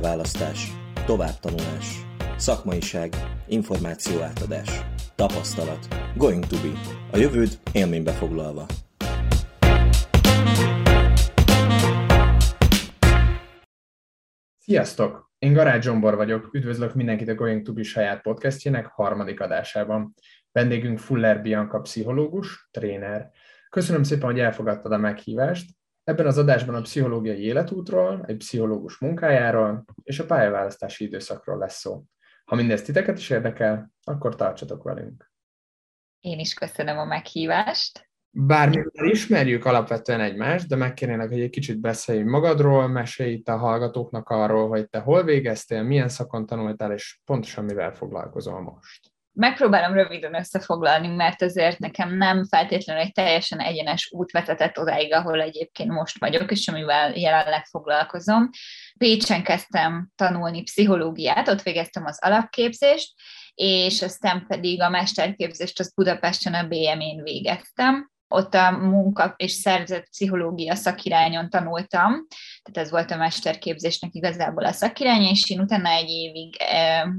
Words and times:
pályaválasztás, 0.00 0.72
továbbtanulás, 1.06 2.06
szakmaiság, 2.36 3.14
információátadás, 3.46 4.84
tapasztalat, 5.14 5.88
going 6.16 6.46
to 6.46 6.56
be, 6.56 6.80
a 7.12 7.16
jövőd 7.16 7.58
élménybe 7.72 8.12
foglalva. 8.12 8.66
Sziasztok! 14.58 15.30
Én 15.38 15.52
Garács 15.52 15.84
Zsombor 15.84 16.16
vagyok, 16.16 16.54
üdvözlök 16.54 16.94
mindenkit 16.94 17.28
a 17.28 17.34
Going 17.34 17.62
to 17.62 17.72
be 17.72 17.82
saját 17.82 18.22
podcastjének 18.22 18.86
harmadik 18.86 19.40
adásában. 19.40 20.14
Vendégünk 20.52 20.98
Fuller 20.98 21.42
Bianca 21.42 21.80
pszichológus, 21.80 22.68
tréner. 22.70 23.30
Köszönöm 23.70 24.02
szépen, 24.02 24.30
hogy 24.30 24.40
elfogadtad 24.40 24.92
a 24.92 24.98
meghívást. 24.98 25.70
Ebben 26.08 26.26
az 26.26 26.38
adásban 26.38 26.74
a 26.74 26.80
pszichológiai 26.80 27.42
életútról, 27.42 28.24
egy 28.26 28.36
pszichológus 28.36 28.98
munkájáról 28.98 29.84
és 30.02 30.18
a 30.18 30.24
pályaválasztási 30.26 31.04
időszakról 31.04 31.58
lesz 31.58 31.78
szó. 31.78 32.04
Ha 32.44 32.54
mindezt 32.54 32.84
titeket 32.84 33.18
is 33.18 33.30
érdekel, 33.30 33.90
akkor 34.04 34.34
tartsatok 34.34 34.82
velünk. 34.82 35.30
Én 36.20 36.38
is 36.38 36.54
köszönöm 36.54 36.98
a 36.98 37.04
meghívást. 37.04 38.10
Bármilyen 38.30 38.90
ismerjük 38.94 39.64
alapvetően 39.64 40.20
egymást, 40.20 40.68
de 40.68 40.76
megkérnélek, 40.76 41.28
hogy 41.28 41.40
egy 41.40 41.50
kicsit 41.50 41.80
beszélj 41.80 42.22
magadról, 42.22 42.88
mesélj 42.88 43.32
itt 43.32 43.48
a 43.48 43.56
hallgatóknak 43.56 44.28
arról, 44.28 44.68
hogy 44.68 44.88
te 44.88 44.98
hol 44.98 45.24
végeztél, 45.24 45.82
milyen 45.82 46.08
szakon 46.08 46.46
tanultál, 46.46 46.92
és 46.92 47.20
pontosan 47.24 47.64
mivel 47.64 47.94
foglalkozol 47.94 48.60
most 48.60 49.15
megpróbálom 49.36 49.94
röviden 49.94 50.34
összefoglalni, 50.34 51.08
mert 51.08 51.42
azért 51.42 51.78
nekem 51.78 52.16
nem 52.16 52.44
feltétlenül 52.44 53.02
egy 53.02 53.12
teljesen 53.12 53.58
egyenes 53.58 54.08
út 54.12 54.30
vezetett 54.30 54.78
odáig, 54.78 55.14
ahol 55.14 55.40
egyébként 55.40 55.90
most 55.90 56.18
vagyok, 56.18 56.50
és 56.50 56.68
amivel 56.68 57.12
jelenleg 57.14 57.64
foglalkozom. 57.64 58.50
Pécsen 58.98 59.42
kezdtem 59.42 60.08
tanulni 60.14 60.62
pszichológiát, 60.62 61.48
ott 61.48 61.62
végeztem 61.62 62.04
az 62.04 62.18
alapképzést, 62.22 63.12
és 63.54 64.02
aztán 64.02 64.44
pedig 64.48 64.82
a 64.82 64.88
mesterképzést 64.88 65.80
az 65.80 65.92
Budapesten 65.94 66.54
a 66.54 66.66
BM-én 66.66 67.22
végeztem 67.22 68.10
ott 68.28 68.54
a 68.54 68.70
munka 68.70 69.34
és 69.36 69.52
szervezet 69.52 70.08
pszichológia 70.08 70.74
szakirányon 70.74 71.50
tanultam, 71.50 72.26
tehát 72.62 72.86
ez 72.86 72.90
volt 72.90 73.10
a 73.10 73.16
mesterképzésnek 73.16 74.14
igazából 74.14 74.64
a 74.64 74.72
szakiránya, 74.72 75.30
és 75.30 75.50
én 75.50 75.60
utána 75.60 75.88
egy 75.88 76.08
évig 76.08 76.56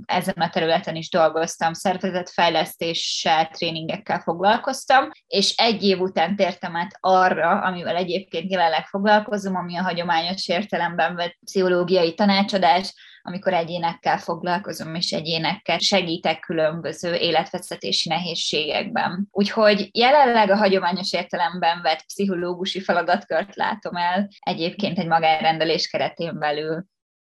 ezen 0.06 0.36
a 0.38 0.50
területen 0.50 0.96
is 0.96 1.10
dolgoztam, 1.10 1.74
szervezetfejlesztéssel, 1.74 3.48
tréningekkel 3.48 4.20
foglalkoztam, 4.20 5.10
és 5.28 5.54
egy 5.56 5.84
év 5.84 6.00
után 6.00 6.36
tértem 6.36 6.76
át 6.76 6.98
arra, 7.00 7.62
amivel 7.62 7.96
egyébként 7.96 8.52
jelenleg 8.52 8.86
foglalkozom, 8.86 9.56
ami 9.56 9.78
a 9.78 9.84
hagyományos 9.84 10.48
értelemben 10.48 11.16
vett 11.16 11.38
pszichológiai 11.46 12.14
tanácsadás, 12.14 12.94
amikor 13.28 13.54
egyénekkel 13.54 14.18
foglalkozom, 14.18 14.96
és 14.96 15.12
egyénekkel 15.12 15.78
segítek 15.78 16.40
különböző 16.40 17.14
életvezetési 17.14 18.10
nehézségekben. 18.10 19.28
Úgyhogy 19.32 19.90
jelenleg 19.92 20.50
a 20.50 20.56
hagyományos 20.56 21.14
értelemben 21.14 21.82
vett 21.82 22.04
pszichológusi 22.06 22.80
feladatkört 22.80 23.56
látom 23.56 23.96
el, 23.96 24.28
egyébként 24.40 24.98
egy 24.98 25.08
magánrendelés 25.08 25.88
keretén 25.88 26.40
belül. 26.40 26.86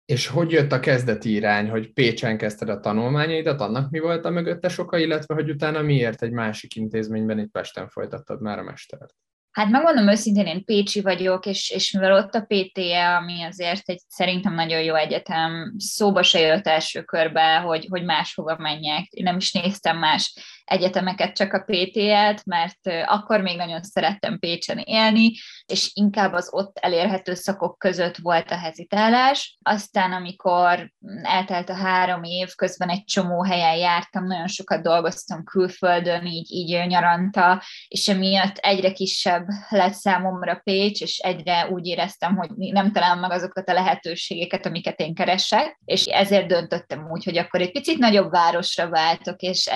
És 0.04 0.26
hogy 0.26 0.50
jött 0.50 0.72
a 0.72 0.80
kezdeti 0.80 1.32
irány, 1.32 1.68
hogy 1.68 1.92
Pécsen 1.92 2.38
kezdted 2.38 2.68
a 2.68 2.80
tanulmányaidat, 2.80 3.60
annak 3.60 3.90
mi 3.90 3.98
volt 3.98 4.24
a 4.24 4.30
mögötte 4.30 4.68
soka, 4.68 4.98
illetve 4.98 5.34
hogy 5.34 5.50
utána 5.50 5.82
miért 5.82 6.22
egy 6.22 6.32
másik 6.32 6.74
intézményben 6.74 7.38
itt 7.38 7.50
Pesten 7.50 7.88
folytattad 7.88 8.40
már 8.40 8.58
a 8.58 8.62
mestert? 8.62 9.14
Hát 9.54 9.68
megmondom 9.68 10.08
őszintén, 10.08 10.46
én 10.46 10.64
Pécsi 10.64 11.00
vagyok, 11.00 11.46
és, 11.46 11.70
és 11.70 11.92
mivel 11.92 12.12
ott 12.12 12.34
a 12.34 12.46
PTE, 12.48 13.16
ami 13.16 13.42
azért 13.42 13.88
egy 13.88 14.00
szerintem 14.08 14.54
nagyon 14.54 14.82
jó 14.82 14.94
egyetem, 14.94 15.74
szóba 15.78 16.22
se 16.22 16.40
jött 16.40 16.66
első 16.66 17.02
körbe, 17.02 17.56
hogy, 17.56 17.86
hogy 17.90 18.04
máshova 18.04 18.56
menjek. 18.58 19.06
Én 19.10 19.24
nem 19.24 19.36
is 19.36 19.52
néztem 19.52 19.98
más 19.98 20.34
egyetemeket, 20.64 21.36
csak 21.36 21.52
a 21.52 21.64
PT-et, 21.66 22.44
mert 22.44 22.78
akkor 23.06 23.40
még 23.40 23.56
nagyon 23.56 23.82
szerettem 23.82 24.38
Pécsen 24.38 24.78
élni, 24.78 25.32
és 25.66 25.90
inkább 25.92 26.32
az 26.32 26.48
ott 26.52 26.78
elérhető 26.78 27.34
szakok 27.34 27.78
között 27.78 28.16
volt 28.16 28.50
a 28.50 28.58
hezitálás. 28.58 29.58
Aztán, 29.62 30.12
amikor 30.12 30.90
eltelt 31.22 31.68
a 31.68 31.76
három 31.76 32.22
év, 32.22 32.54
közben 32.54 32.88
egy 32.88 33.04
csomó 33.04 33.44
helyen 33.44 33.76
jártam, 33.76 34.26
nagyon 34.26 34.46
sokat 34.46 34.82
dolgoztam 34.82 35.44
külföldön, 35.44 36.26
így, 36.26 36.52
így 36.52 36.86
nyaranta, 36.86 37.62
és 37.88 38.08
emiatt 38.08 38.56
egyre 38.56 38.92
kisebb 38.92 39.43
lett 39.68 39.92
számomra 39.92 40.60
Pécs, 40.64 41.02
és 41.02 41.18
egyre 41.18 41.68
úgy 41.68 41.86
éreztem, 41.86 42.36
hogy 42.36 42.50
nem 42.56 42.92
találom 42.92 43.20
meg 43.20 43.30
azokat 43.30 43.68
a 43.68 43.72
lehetőségeket, 43.72 44.66
amiket 44.66 45.00
én 45.00 45.14
keresek, 45.14 45.80
és 45.84 46.04
ezért 46.04 46.46
döntöttem 46.46 47.10
úgy, 47.10 47.24
hogy 47.24 47.38
akkor 47.38 47.60
egy 47.60 47.72
picit 47.72 47.98
nagyobb 47.98 48.30
városra 48.30 48.88
váltok, 48.88 49.40
és, 49.40 49.70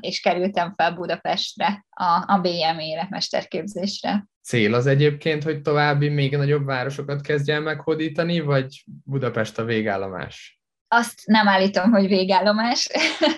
és 0.00 0.20
kerültem 0.20 0.72
fel 0.76 0.92
Budapestre, 0.92 1.84
a, 1.90 2.24
a 2.26 2.38
BM-ére, 2.42 3.06
mesterképzésre. 3.10 4.26
Cél 4.42 4.74
az 4.74 4.86
egyébként, 4.86 5.42
hogy 5.42 5.60
további 5.60 6.08
még 6.08 6.36
nagyobb 6.36 6.64
városokat 6.64 7.20
kezdjen 7.20 7.62
meghódítani, 7.62 8.40
vagy 8.40 8.84
Budapest 9.04 9.58
a 9.58 9.64
végállomás? 9.64 10.58
Azt 10.96 11.20
nem 11.24 11.48
állítom, 11.48 11.90
hogy 11.90 12.06
végállomás, 12.06 12.88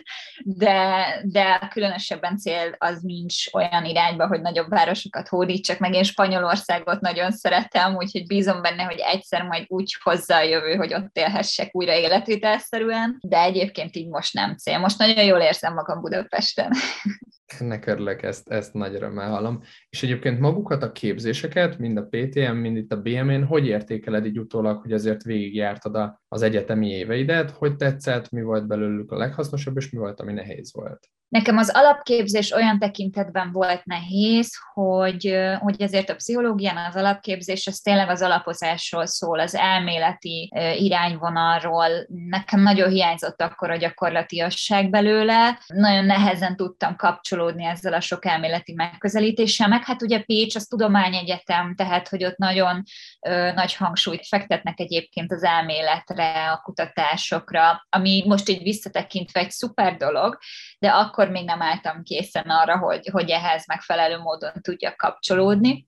de, 0.62 1.06
de 1.22 1.68
különösebben 1.72 2.38
cél 2.38 2.74
az 2.78 3.00
nincs 3.02 3.52
olyan 3.52 3.84
irányba, 3.84 4.26
hogy 4.26 4.40
nagyobb 4.40 4.68
városokat 4.68 5.28
hódítsak 5.28 5.78
meg. 5.78 5.94
Én 5.94 6.02
Spanyolországot 6.02 7.00
nagyon 7.00 7.32
szeretem, 7.32 7.96
úgyhogy 7.96 8.26
bízom 8.26 8.62
benne, 8.62 8.82
hogy 8.82 8.98
egyszer 8.98 9.42
majd 9.42 9.64
úgy 9.68 9.96
hozza 10.02 10.36
a 10.36 10.42
jövő, 10.42 10.74
hogy 10.74 10.94
ott 10.94 11.16
élhessek 11.16 11.68
újra 11.72 11.92
életvitelszerűen, 11.92 13.18
de 13.20 13.40
egyébként 13.40 13.96
így 13.96 14.08
most 14.08 14.34
nem 14.34 14.56
cél. 14.56 14.78
Most 14.78 14.98
nagyon 14.98 15.24
jól 15.24 15.40
érzem 15.40 15.74
magam 15.74 16.00
Budapesten. 16.00 16.72
Ennek 17.46 17.86
örülök, 17.86 18.22
ezt, 18.22 18.48
ezt 18.48 18.74
nagy 18.74 18.94
örömmel 18.94 19.30
hallom. 19.30 19.62
És 19.88 20.02
egyébként 20.02 20.40
magukat 20.40 20.82
a 20.82 20.92
képzéseket, 20.92 21.78
mind 21.78 21.96
a 21.96 22.08
PTM, 22.10 22.56
mind 22.56 22.76
itt 22.76 22.92
a 22.92 23.00
BM-én, 23.00 23.44
hogy 23.44 23.66
értékeled 23.66 24.26
így 24.26 24.38
utólag, 24.38 24.80
hogy 24.80 24.92
azért 24.92 25.22
végigjártad 25.22 26.14
az 26.28 26.42
egyetemi 26.42 26.88
éveidet, 26.88 27.50
hogy 27.50 27.76
tetszett, 27.76 28.30
mi 28.30 28.42
volt 28.42 28.66
belőlük 28.66 29.12
a 29.12 29.16
leghasznosabb, 29.16 29.76
és 29.76 29.90
mi 29.90 29.98
volt, 29.98 30.20
ami 30.20 30.32
nehéz 30.32 30.72
volt? 30.74 31.08
Nekem 31.28 31.56
az 31.56 31.70
alapképzés 31.74 32.52
olyan 32.52 32.78
tekintetben 32.78 33.52
volt 33.52 33.84
nehéz, 33.84 34.58
hogy, 34.72 35.36
hogy 35.58 35.82
ezért 35.82 36.10
a 36.10 36.14
pszichológián 36.14 36.76
az 36.76 36.96
alapképzés 36.96 37.66
az 37.66 37.80
tényleg 37.80 38.08
az 38.08 38.22
alapozásról 38.22 39.06
szól, 39.06 39.40
az 39.40 39.54
elméleti 39.54 40.52
irányvonalról. 40.78 41.88
Nekem 42.28 42.60
nagyon 42.60 42.90
hiányzott 42.90 43.42
akkor 43.42 43.70
a 43.70 43.76
gyakorlatiasság 43.76 44.90
belőle, 44.90 45.58
nagyon 45.66 46.04
nehezen 46.04 46.56
tudtam 46.56 46.96
kapcsolódni 46.96 47.64
ezzel 47.64 47.92
a 47.92 48.00
sok 48.00 48.24
elméleti 48.24 48.72
megközelítéssel, 48.72 49.68
meg 49.68 49.84
hát 49.84 50.02
ugye 50.02 50.22
Pécs 50.22 50.56
az 50.56 50.66
tudományegyetem, 50.66 51.74
tehát 51.74 52.08
hogy 52.08 52.24
ott 52.24 52.36
nagyon 52.36 52.82
ö, 53.20 53.52
nagy 53.52 53.74
hangsúlyt 53.74 54.26
fektetnek 54.26 54.80
egyébként 54.80 55.32
az 55.32 55.42
elméletre, 55.42 56.50
a 56.50 56.60
kutatásokra, 56.62 57.86
ami 57.88 58.24
most 58.26 58.48
így 58.48 58.62
visszatekintve 58.62 59.40
egy 59.40 59.50
szuper 59.50 59.96
dolog, 59.96 60.38
de 60.78 60.90
akkor 60.90 61.28
még 61.28 61.44
nem 61.44 61.62
álltam 61.62 62.02
készen 62.02 62.44
arra, 62.50 62.78
hogy, 62.78 63.08
hogy 63.12 63.30
ehhez 63.30 63.66
megfelelő 63.66 64.18
módon 64.18 64.52
tudjak 64.60 64.96
kapcsolódni. 64.96 65.86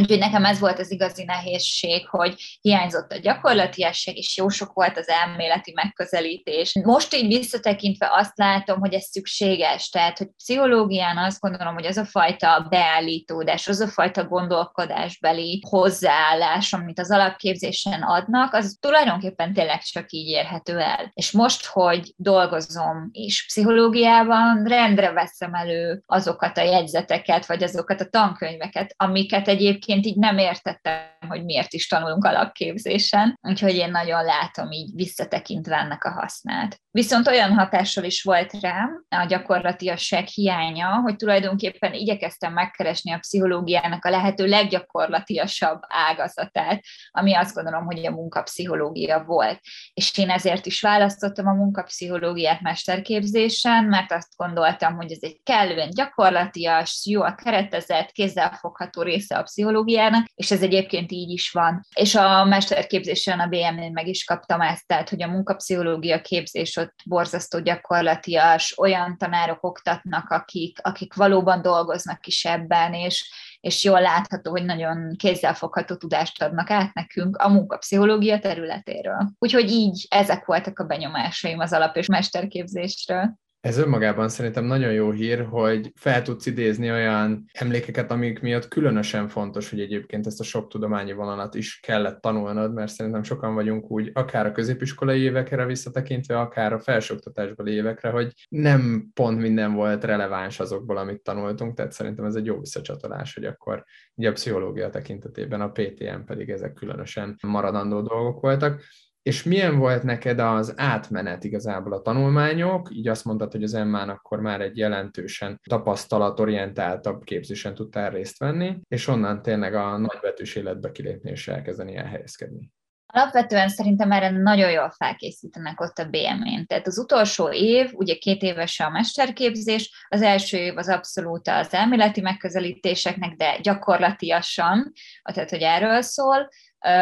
Úgyhogy 0.00 0.18
nekem 0.18 0.44
ez 0.44 0.58
volt 0.58 0.78
az 0.78 0.90
igazi 0.90 1.24
nehézség, 1.24 2.08
hogy 2.08 2.58
hiányzott 2.60 3.12
a 3.12 3.18
gyakorlatiasság, 3.18 4.16
és 4.16 4.36
jó 4.36 4.48
sok 4.48 4.72
volt 4.72 4.98
az 4.98 5.08
elméleti 5.08 5.72
megközelítés. 5.74 6.74
Most 6.84 7.14
így 7.14 7.26
visszatekintve 7.26 8.08
azt 8.12 8.32
látom, 8.34 8.80
hogy 8.80 8.94
ez 8.94 9.04
szükséges, 9.04 9.88
tehát, 9.88 10.18
hogy 10.18 10.28
pszichológián 10.36 11.18
azt 11.18 11.40
gondolom, 11.40 11.74
hogy 11.74 11.86
az 11.86 11.96
a 11.96 12.04
fajta 12.04 12.66
beállítódás, 12.68 13.68
az 13.68 13.80
a 13.80 13.88
fajta 13.88 14.24
gondolkodásbeli 14.24 15.62
hozzáállás, 15.68 16.72
amit 16.72 16.98
az 16.98 17.10
alapképzésen 17.10 18.02
adnak, 18.02 18.54
az 18.54 18.76
tulajdonképpen 18.80 19.52
tényleg 19.52 19.82
csak 19.82 20.12
így 20.12 20.28
érhető 20.28 20.78
el. 20.78 21.10
És 21.14 21.30
most, 21.30 21.66
hogy 21.66 22.12
dolgozom 22.16 23.08
is 23.10 23.46
pszichológiában, 23.46 24.64
rendre 24.64 25.12
veszem 25.12 25.54
elő 25.54 26.02
azokat 26.06 26.58
a 26.58 26.62
jegyzeteket, 26.62 27.46
vagy 27.46 27.62
azokat 27.62 28.00
a 28.00 28.08
tankönyveket, 28.08 28.94
amiket 28.96 29.48
egyébként 29.48 29.80
egyébként 29.82 30.06
így 30.06 30.16
nem 30.16 30.38
értettem, 30.38 31.00
hogy 31.28 31.44
miért 31.44 31.72
is 31.72 31.86
tanulunk 31.86 32.24
alapképzésen, 32.24 33.38
úgyhogy 33.42 33.74
én 33.74 33.90
nagyon 33.90 34.24
látom 34.24 34.70
így 34.70 34.90
visszatekintve 34.94 35.76
ennek 35.76 36.04
a 36.04 36.10
hasznát. 36.10 36.81
Viszont 36.94 37.28
olyan 37.28 37.52
hatással 37.52 38.04
is 38.04 38.22
volt 38.22 38.60
rám 38.60 39.04
a 39.08 39.24
gyakorlatiasság 39.24 40.26
hiánya, 40.26 41.00
hogy 41.02 41.16
tulajdonképpen 41.16 41.92
igyekeztem 41.94 42.52
megkeresni 42.52 43.12
a 43.12 43.18
pszichológiának 43.18 44.04
a 44.04 44.10
lehető 44.10 44.46
leggyakorlatiasabb 44.46 45.80
ágazatát, 45.88 46.82
ami 47.10 47.34
azt 47.34 47.54
gondolom, 47.54 47.84
hogy 47.84 48.06
a 48.06 48.10
munkapszichológia 48.10 49.24
volt. 49.24 49.60
És 49.94 50.18
én 50.18 50.30
ezért 50.30 50.66
is 50.66 50.80
választottam 50.80 51.46
a 51.46 51.52
munkapszichológiát 51.52 52.60
mesterképzésen, 52.60 53.84
mert 53.84 54.12
azt 54.12 54.36
gondoltam, 54.36 54.96
hogy 54.96 55.12
ez 55.12 55.18
egy 55.20 55.40
kellően 55.42 55.90
gyakorlatias, 55.90 57.06
jól 57.10 57.34
keretezett, 57.34 58.10
kézzelfogható 58.10 59.02
része 59.02 59.36
a 59.38 59.42
pszichológiának, 59.42 60.26
és 60.34 60.50
ez 60.50 60.62
egyébként 60.62 61.12
így 61.12 61.30
is 61.30 61.50
van. 61.50 61.86
És 61.94 62.14
a 62.14 62.44
mesterképzésen 62.44 63.40
a 63.40 63.46
BM-nél 63.46 63.90
meg 63.90 64.06
is 64.06 64.24
kaptam 64.24 64.60
ezt, 64.60 64.86
tehát 64.86 65.08
hogy 65.08 65.22
a 65.22 65.28
munkapszichológia 65.28 66.20
képzés 66.20 66.80
ott 66.82 66.94
borzasztó 67.04 67.60
gyakorlatias, 67.60 68.78
olyan 68.78 69.18
tanárok 69.18 69.64
oktatnak, 69.64 70.30
akik, 70.30 70.78
akik 70.82 71.14
valóban 71.14 71.62
dolgoznak 71.62 72.26
is 72.26 72.44
ebben, 72.44 72.94
és, 72.94 73.32
és 73.60 73.84
jól 73.84 74.00
látható, 74.00 74.50
hogy 74.50 74.64
nagyon 74.64 75.16
kézzelfogható 75.16 75.96
tudást 75.96 76.42
adnak 76.42 76.70
át 76.70 76.94
nekünk 76.94 77.36
a 77.36 77.48
munkapszichológia 77.48 78.38
területéről. 78.38 79.32
Úgyhogy 79.38 79.70
így 79.70 80.06
ezek 80.10 80.44
voltak 80.44 80.78
a 80.78 80.84
benyomásaim 80.84 81.58
az 81.58 81.72
alap- 81.72 81.96
és 81.96 82.06
mesterképzésről. 82.06 83.40
Ez 83.62 83.78
önmagában 83.78 84.28
szerintem 84.28 84.64
nagyon 84.64 84.92
jó 84.92 85.10
hír, 85.10 85.46
hogy 85.46 85.92
fel 85.94 86.22
tudsz 86.22 86.46
idézni 86.46 86.90
olyan 86.90 87.44
emlékeket, 87.52 88.10
amik 88.10 88.40
miatt 88.40 88.68
különösen 88.68 89.28
fontos, 89.28 89.70
hogy 89.70 89.80
egyébként 89.80 90.26
ezt 90.26 90.40
a 90.40 90.44
sok 90.44 90.68
tudományi 90.68 91.12
vonalat 91.12 91.54
is 91.54 91.80
kellett 91.80 92.20
tanulnod, 92.20 92.72
mert 92.72 92.92
szerintem 92.92 93.22
sokan 93.22 93.54
vagyunk 93.54 93.90
úgy, 93.90 94.10
akár 94.12 94.46
a 94.46 94.52
középiskolai 94.52 95.20
évekre 95.20 95.66
visszatekintve, 95.66 96.40
akár 96.40 96.72
a 96.72 96.80
felsőoktatásbeli 96.80 97.72
évekre, 97.72 98.10
hogy 98.10 98.32
nem 98.48 99.10
pont 99.14 99.38
minden 99.38 99.74
volt 99.74 100.04
releváns 100.04 100.60
azokból, 100.60 100.96
amit 100.96 101.22
tanultunk, 101.22 101.74
tehát 101.74 101.92
szerintem 101.92 102.24
ez 102.24 102.34
egy 102.34 102.46
jó 102.46 102.58
visszacsatolás, 102.58 103.34
hogy 103.34 103.44
akkor 103.44 103.84
ugye 104.14 104.28
a 104.28 104.32
pszichológia 104.32 104.90
tekintetében 104.90 105.60
a 105.60 105.70
PTM 105.70 106.20
pedig 106.26 106.50
ezek 106.50 106.72
különösen 106.72 107.36
maradandó 107.42 108.00
dolgok 108.00 108.40
voltak. 108.40 108.82
És 109.22 109.42
milyen 109.42 109.78
volt 109.78 110.02
neked 110.02 110.38
az 110.38 110.74
átmenet 110.76 111.44
igazából 111.44 111.92
a 111.92 112.02
tanulmányok? 112.02 112.88
Így 112.92 113.08
azt 113.08 113.24
mondtad, 113.24 113.52
hogy 113.52 113.62
az 113.62 113.74
Emmán 113.74 114.08
akkor 114.08 114.40
már 114.40 114.60
egy 114.60 114.76
jelentősen 114.76 115.60
tapasztalatorientáltabb 115.68 117.24
képzésen 117.24 117.74
tudtál 117.74 118.10
részt 118.10 118.38
venni, 118.38 118.78
és 118.88 119.06
onnan 119.06 119.42
tényleg 119.42 119.74
a 119.74 119.98
nagybetűs 119.98 120.54
életbe 120.54 120.92
kilépni 120.92 121.30
és 121.30 121.48
elkezdeni 121.48 121.96
elhelyezkedni. 121.96 122.70
Alapvetően 123.14 123.68
szerintem 123.68 124.12
erre 124.12 124.30
nagyon 124.30 124.70
jól 124.70 124.90
felkészítenek 124.90 125.80
ott 125.80 125.98
a 125.98 126.04
BM-én. 126.04 126.66
Tehát 126.66 126.86
az 126.86 126.98
utolsó 126.98 127.52
év, 127.52 127.90
ugye 127.94 128.14
két 128.14 128.42
éves 128.42 128.80
a 128.80 128.90
mesterképzés, 128.90 130.06
az 130.08 130.22
első 130.22 130.56
év 130.56 130.76
az 130.76 130.88
abszolút 130.88 131.48
az 131.48 131.74
elméleti 131.74 132.20
megközelítéseknek, 132.20 133.36
de 133.36 133.58
gyakorlatiasan, 133.62 134.92
tehát 135.32 135.50
hogy 135.50 135.62
erről 135.62 136.02
szól, 136.02 136.48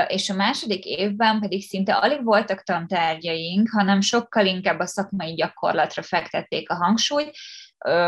és 0.07 0.31
a 0.31 0.35
második 0.35 0.85
évben 0.85 1.41
pedig 1.41 1.63
szinte 1.63 1.95
alig 1.95 2.25
voltak 2.25 2.63
tantárgyaink, 2.63 3.71
hanem 3.71 4.01
sokkal 4.01 4.47
inkább 4.47 4.79
a 4.79 4.87
szakmai 4.87 5.35
gyakorlatra 5.35 6.03
fektették 6.03 6.71
a 6.71 6.75
hangsúlyt, 6.75 7.37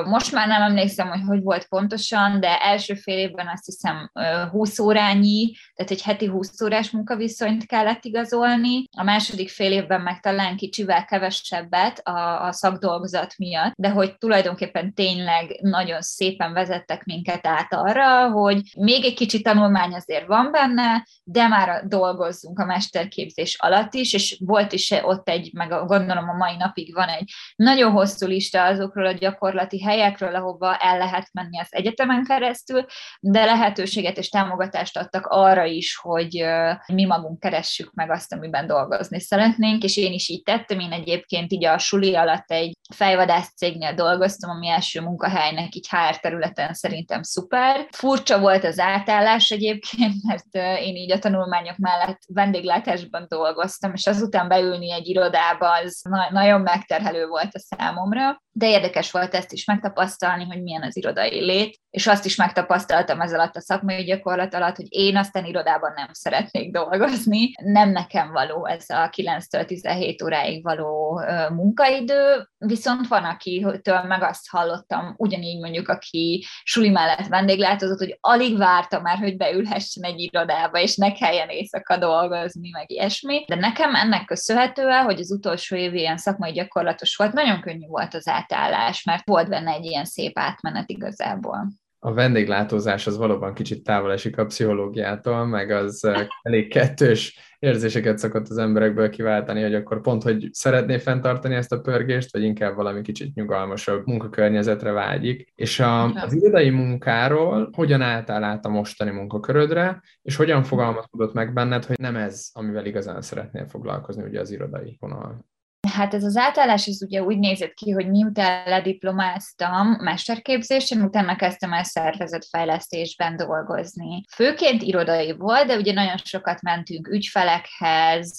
most 0.05 0.33
már 0.33 0.49
nem 0.49 0.63
emlékszem, 0.63 1.09
hogy 1.09 1.21
hogy 1.27 1.43
volt 1.43 1.67
pontosan, 1.69 2.41
de 2.41 2.61
első 2.61 2.95
fél 2.95 3.19
évben 3.19 3.49
azt 3.53 3.65
hiszem 3.65 4.11
20 4.51 4.79
órányi, 4.79 5.53
tehát 5.75 5.91
egy 5.91 6.03
heti 6.03 6.27
20 6.27 6.61
órás 6.61 6.91
munkaviszonyt 6.91 7.67
kellett 7.67 8.05
igazolni. 8.05 8.85
A 8.97 9.03
második 9.03 9.51
fél 9.51 9.73
évben 9.73 10.01
meg 10.01 10.21
talán 10.21 10.57
kicsivel 10.57 11.05
kevesebbet 11.05 11.99
a, 11.99 12.47
a 12.47 12.53
szakdolgozat 12.53 13.35
miatt, 13.39 13.73
de 13.77 13.89
hogy 13.89 14.17
tulajdonképpen 14.19 14.95
tényleg 14.95 15.59
nagyon 15.61 16.01
szépen 16.01 16.53
vezettek 16.53 17.05
minket 17.05 17.47
át 17.47 17.75
arra, 17.75 18.31
hogy 18.31 18.61
még 18.77 19.05
egy 19.05 19.15
kicsi 19.15 19.43
tanulmány 19.43 19.95
azért 19.95 20.27
van 20.27 20.51
benne, 20.51 21.07
de 21.25 21.49
már 21.49 21.87
dolgozzunk 21.87 22.59
a 22.59 22.65
mesterképzés 22.65 23.57
alatt 23.61 23.95
is, 23.95 24.13
és 24.13 24.37
volt 24.45 24.73
is 24.73 24.91
ott 25.03 25.29
egy, 25.29 25.51
meg 25.53 25.69
gondolom 25.69 26.29
a 26.29 26.37
mai 26.37 26.57
napig 26.57 26.95
van 26.95 27.09
egy 27.09 27.31
nagyon 27.57 27.93
hosszú 27.93 28.27
lista 28.27 28.65
azokról 28.65 29.07
a 29.07 29.13
gyakorlat 29.13 29.62
gyakorlati 29.63 29.83
helyekről, 29.83 30.35
ahova 30.35 30.77
el 30.77 30.99
lehet 30.99 31.29
menni 31.33 31.61
az 31.61 31.69
egyetemen 31.71 32.25
keresztül, 32.25 32.87
de 33.21 33.45
lehetőséget 33.45 34.19
és 34.19 34.29
támogatást 34.29 34.99
adtak 34.99 35.27
arra 35.27 35.65
is, 35.65 35.97
hogy 35.97 36.45
mi 36.93 37.05
magunk 37.05 37.41
keressük 37.41 37.93
meg 37.95 38.11
azt, 38.11 38.33
amiben 38.33 38.67
dolgozni 38.67 39.21
szeretnénk, 39.21 39.83
és 39.83 39.97
én 39.97 40.13
is 40.13 40.29
így 40.29 40.43
tettem, 40.43 40.79
én 40.79 40.93
egyébként 40.93 41.53
így 41.53 41.65
a 41.65 41.79
suli 41.79 42.15
alatt 42.15 42.51
egy 42.51 42.77
fejvadász 42.95 43.55
cégnél 43.57 43.95
dolgoztam, 43.95 44.51
ami 44.51 44.69
első 44.69 45.01
munkahelynek 45.01 45.75
így 45.75 45.89
HR 45.89 46.21
területen 46.21 46.75
szerintem 46.75 47.23
szuper. 47.23 47.87
Furcsa 47.91 48.41
volt 48.41 48.65
az 48.65 48.79
átállás 48.79 49.51
egyébként, 49.51 50.15
mert 50.29 50.79
én 50.79 50.97
így 50.97 51.13
a 51.13 51.19
tanulmányok 51.19 51.77
mellett 51.77 52.21
vendéglátásban 52.27 53.27
dolgoztam, 53.29 53.93
és 53.95 54.07
azután 54.07 54.49
beülni 54.49 54.93
egy 54.93 55.09
irodába, 55.09 55.73
az 55.85 56.01
na- 56.03 56.31
nagyon 56.31 56.61
megterhelő 56.61 57.27
volt 57.27 57.55
a 57.55 57.59
számomra, 57.59 58.41
de 58.53 58.69
érdekes 58.69 59.11
volt 59.11 59.35
ezt 59.35 59.53
is 59.53 59.65
megtapasztalni, 59.65 60.45
hogy 60.45 60.63
milyen 60.63 60.83
az 60.83 60.97
irodai 60.97 61.41
lét, 61.41 61.81
és 61.91 62.07
azt 62.07 62.25
is 62.25 62.37
megtapasztaltam 62.37 63.21
ez 63.21 63.33
alatt 63.33 63.57
a 63.57 63.61
szakmai 63.61 64.05
gyakorlat 64.05 64.55
alatt, 64.55 64.77
hogy 64.77 64.87
én 64.89 65.17
aztán 65.17 65.45
irodában 65.45 65.93
nem 65.95 66.09
szeretnék 66.13 66.73
dolgozni, 66.73 67.53
nem 67.65 67.91
nekem 67.91 68.33
való 68.33 68.67
ez 68.67 68.85
a 68.89 69.11
9-től 69.17 69.65
17 69.65 70.23
óráig 70.23 70.63
való 70.63 71.21
munkaidő, 71.51 72.49
viszont 72.59 73.07
van, 73.07 73.25
akitől 73.25 74.03
meg 74.03 74.23
azt 74.23 74.49
hallottam, 74.49 75.15
ugyanígy 75.17 75.61
mondjuk, 75.61 75.89
aki 75.89 76.45
suli 76.63 76.89
mellett 76.89 77.27
vendéglátozott, 77.27 77.99
hogy 77.99 78.19
alig 78.21 78.59
várta 78.59 79.01
már, 79.01 79.19
hogy 79.19 79.37
beülhessen 79.37 80.05
egy 80.05 80.21
irodába, 80.21 80.79
és 80.79 80.97
ne 80.97 81.13
kelljen 81.13 81.49
éjszaka 81.49 81.99
dolgozni, 81.99 82.69
meg 82.71 82.91
ilyesmi. 82.91 83.45
De 83.49 83.55
nekem 83.55 83.95
ennek 83.95 84.25
köszönhetően, 84.25 85.05
hogy 85.05 85.21
az 85.21 85.31
utolsó 85.31 85.77
év 85.77 85.95
ilyen 85.95 86.17
szakmai 86.17 86.53
gyakorlatos 86.53 87.17
volt, 87.17 87.33
nagyon 87.33 87.61
könnyű 87.61 87.87
volt 87.87 88.15
az 88.15 88.29
átállás, 88.43 89.05
mert 89.05 89.27
volt 89.27 89.49
benne 89.49 89.73
egy 89.73 89.85
ilyen 89.85 90.05
szép 90.05 90.39
átmenet 90.39 90.91
igazából 90.91 91.73
a 92.05 92.13
vendéglátózás 92.13 93.07
az 93.07 93.17
valóban 93.17 93.55
kicsit 93.55 93.83
távol 93.83 94.13
esik 94.13 94.39
a 94.39 94.45
pszichológiától, 94.45 95.47
meg 95.47 95.71
az 95.71 96.09
elég 96.43 96.69
kettős 96.69 97.39
érzéseket 97.59 98.19
szokott 98.19 98.49
az 98.49 98.59
emberekből 98.59 99.11
kiváltani, 99.11 99.63
hogy 99.63 99.75
akkor 99.75 100.01
pont, 100.01 100.23
hogy 100.23 100.49
szeretné 100.53 100.99
fenntartani 100.99 101.55
ezt 101.55 101.73
a 101.73 101.81
pörgést, 101.81 102.33
vagy 102.33 102.43
inkább 102.43 102.75
valami 102.75 103.03
kicsit 103.03 103.35
nyugalmasabb 103.35 104.07
munkakörnyezetre 104.07 104.91
vágyik. 104.91 105.53
És 105.55 105.81
a, 105.81 106.05
az 106.05 106.35
irodai 106.35 106.71
munkáról 106.71 107.71
hogyan 107.77 108.03
álltál 108.03 108.45
át 108.45 108.65
a 108.65 108.69
mostani 108.69 109.11
munkakörödre, 109.11 110.03
és 110.23 110.37
hogyan 110.37 110.63
fogalmazódott 110.63 111.33
meg 111.33 111.53
benned, 111.53 111.85
hogy 111.85 111.99
nem 111.99 112.17
ez, 112.17 112.49
amivel 112.53 112.87
igazán 112.87 113.23
szeretnél 113.23 113.67
foglalkozni, 113.67 114.23
ugye 114.23 114.41
az 114.41 114.51
irodai 114.51 114.97
vonal? 115.01 115.45
Hát 115.93 116.15
ez 116.15 116.25
az 116.25 116.37
átállás 116.37 116.87
ez 116.87 117.03
ugye 117.03 117.23
úgy 117.23 117.39
nézett 117.39 117.75
ki, 117.75 117.91
hogy 117.91 118.09
miután 118.11 118.69
lediplomáztam 118.69 119.97
mesterképzésen, 120.01 121.03
utána 121.03 121.37
kezdtem 121.37 121.73
el 121.73 121.85
szervezetfejlesztésben 121.85 123.37
dolgozni. 123.37 124.25
Főként 124.35 124.83
irodai 124.83 125.33
volt, 125.33 125.67
de 125.67 125.77
ugye 125.77 125.93
nagyon 125.93 126.17
sokat 126.17 126.63
mentünk 126.63 127.09
ügyfelekhez, 127.09 128.39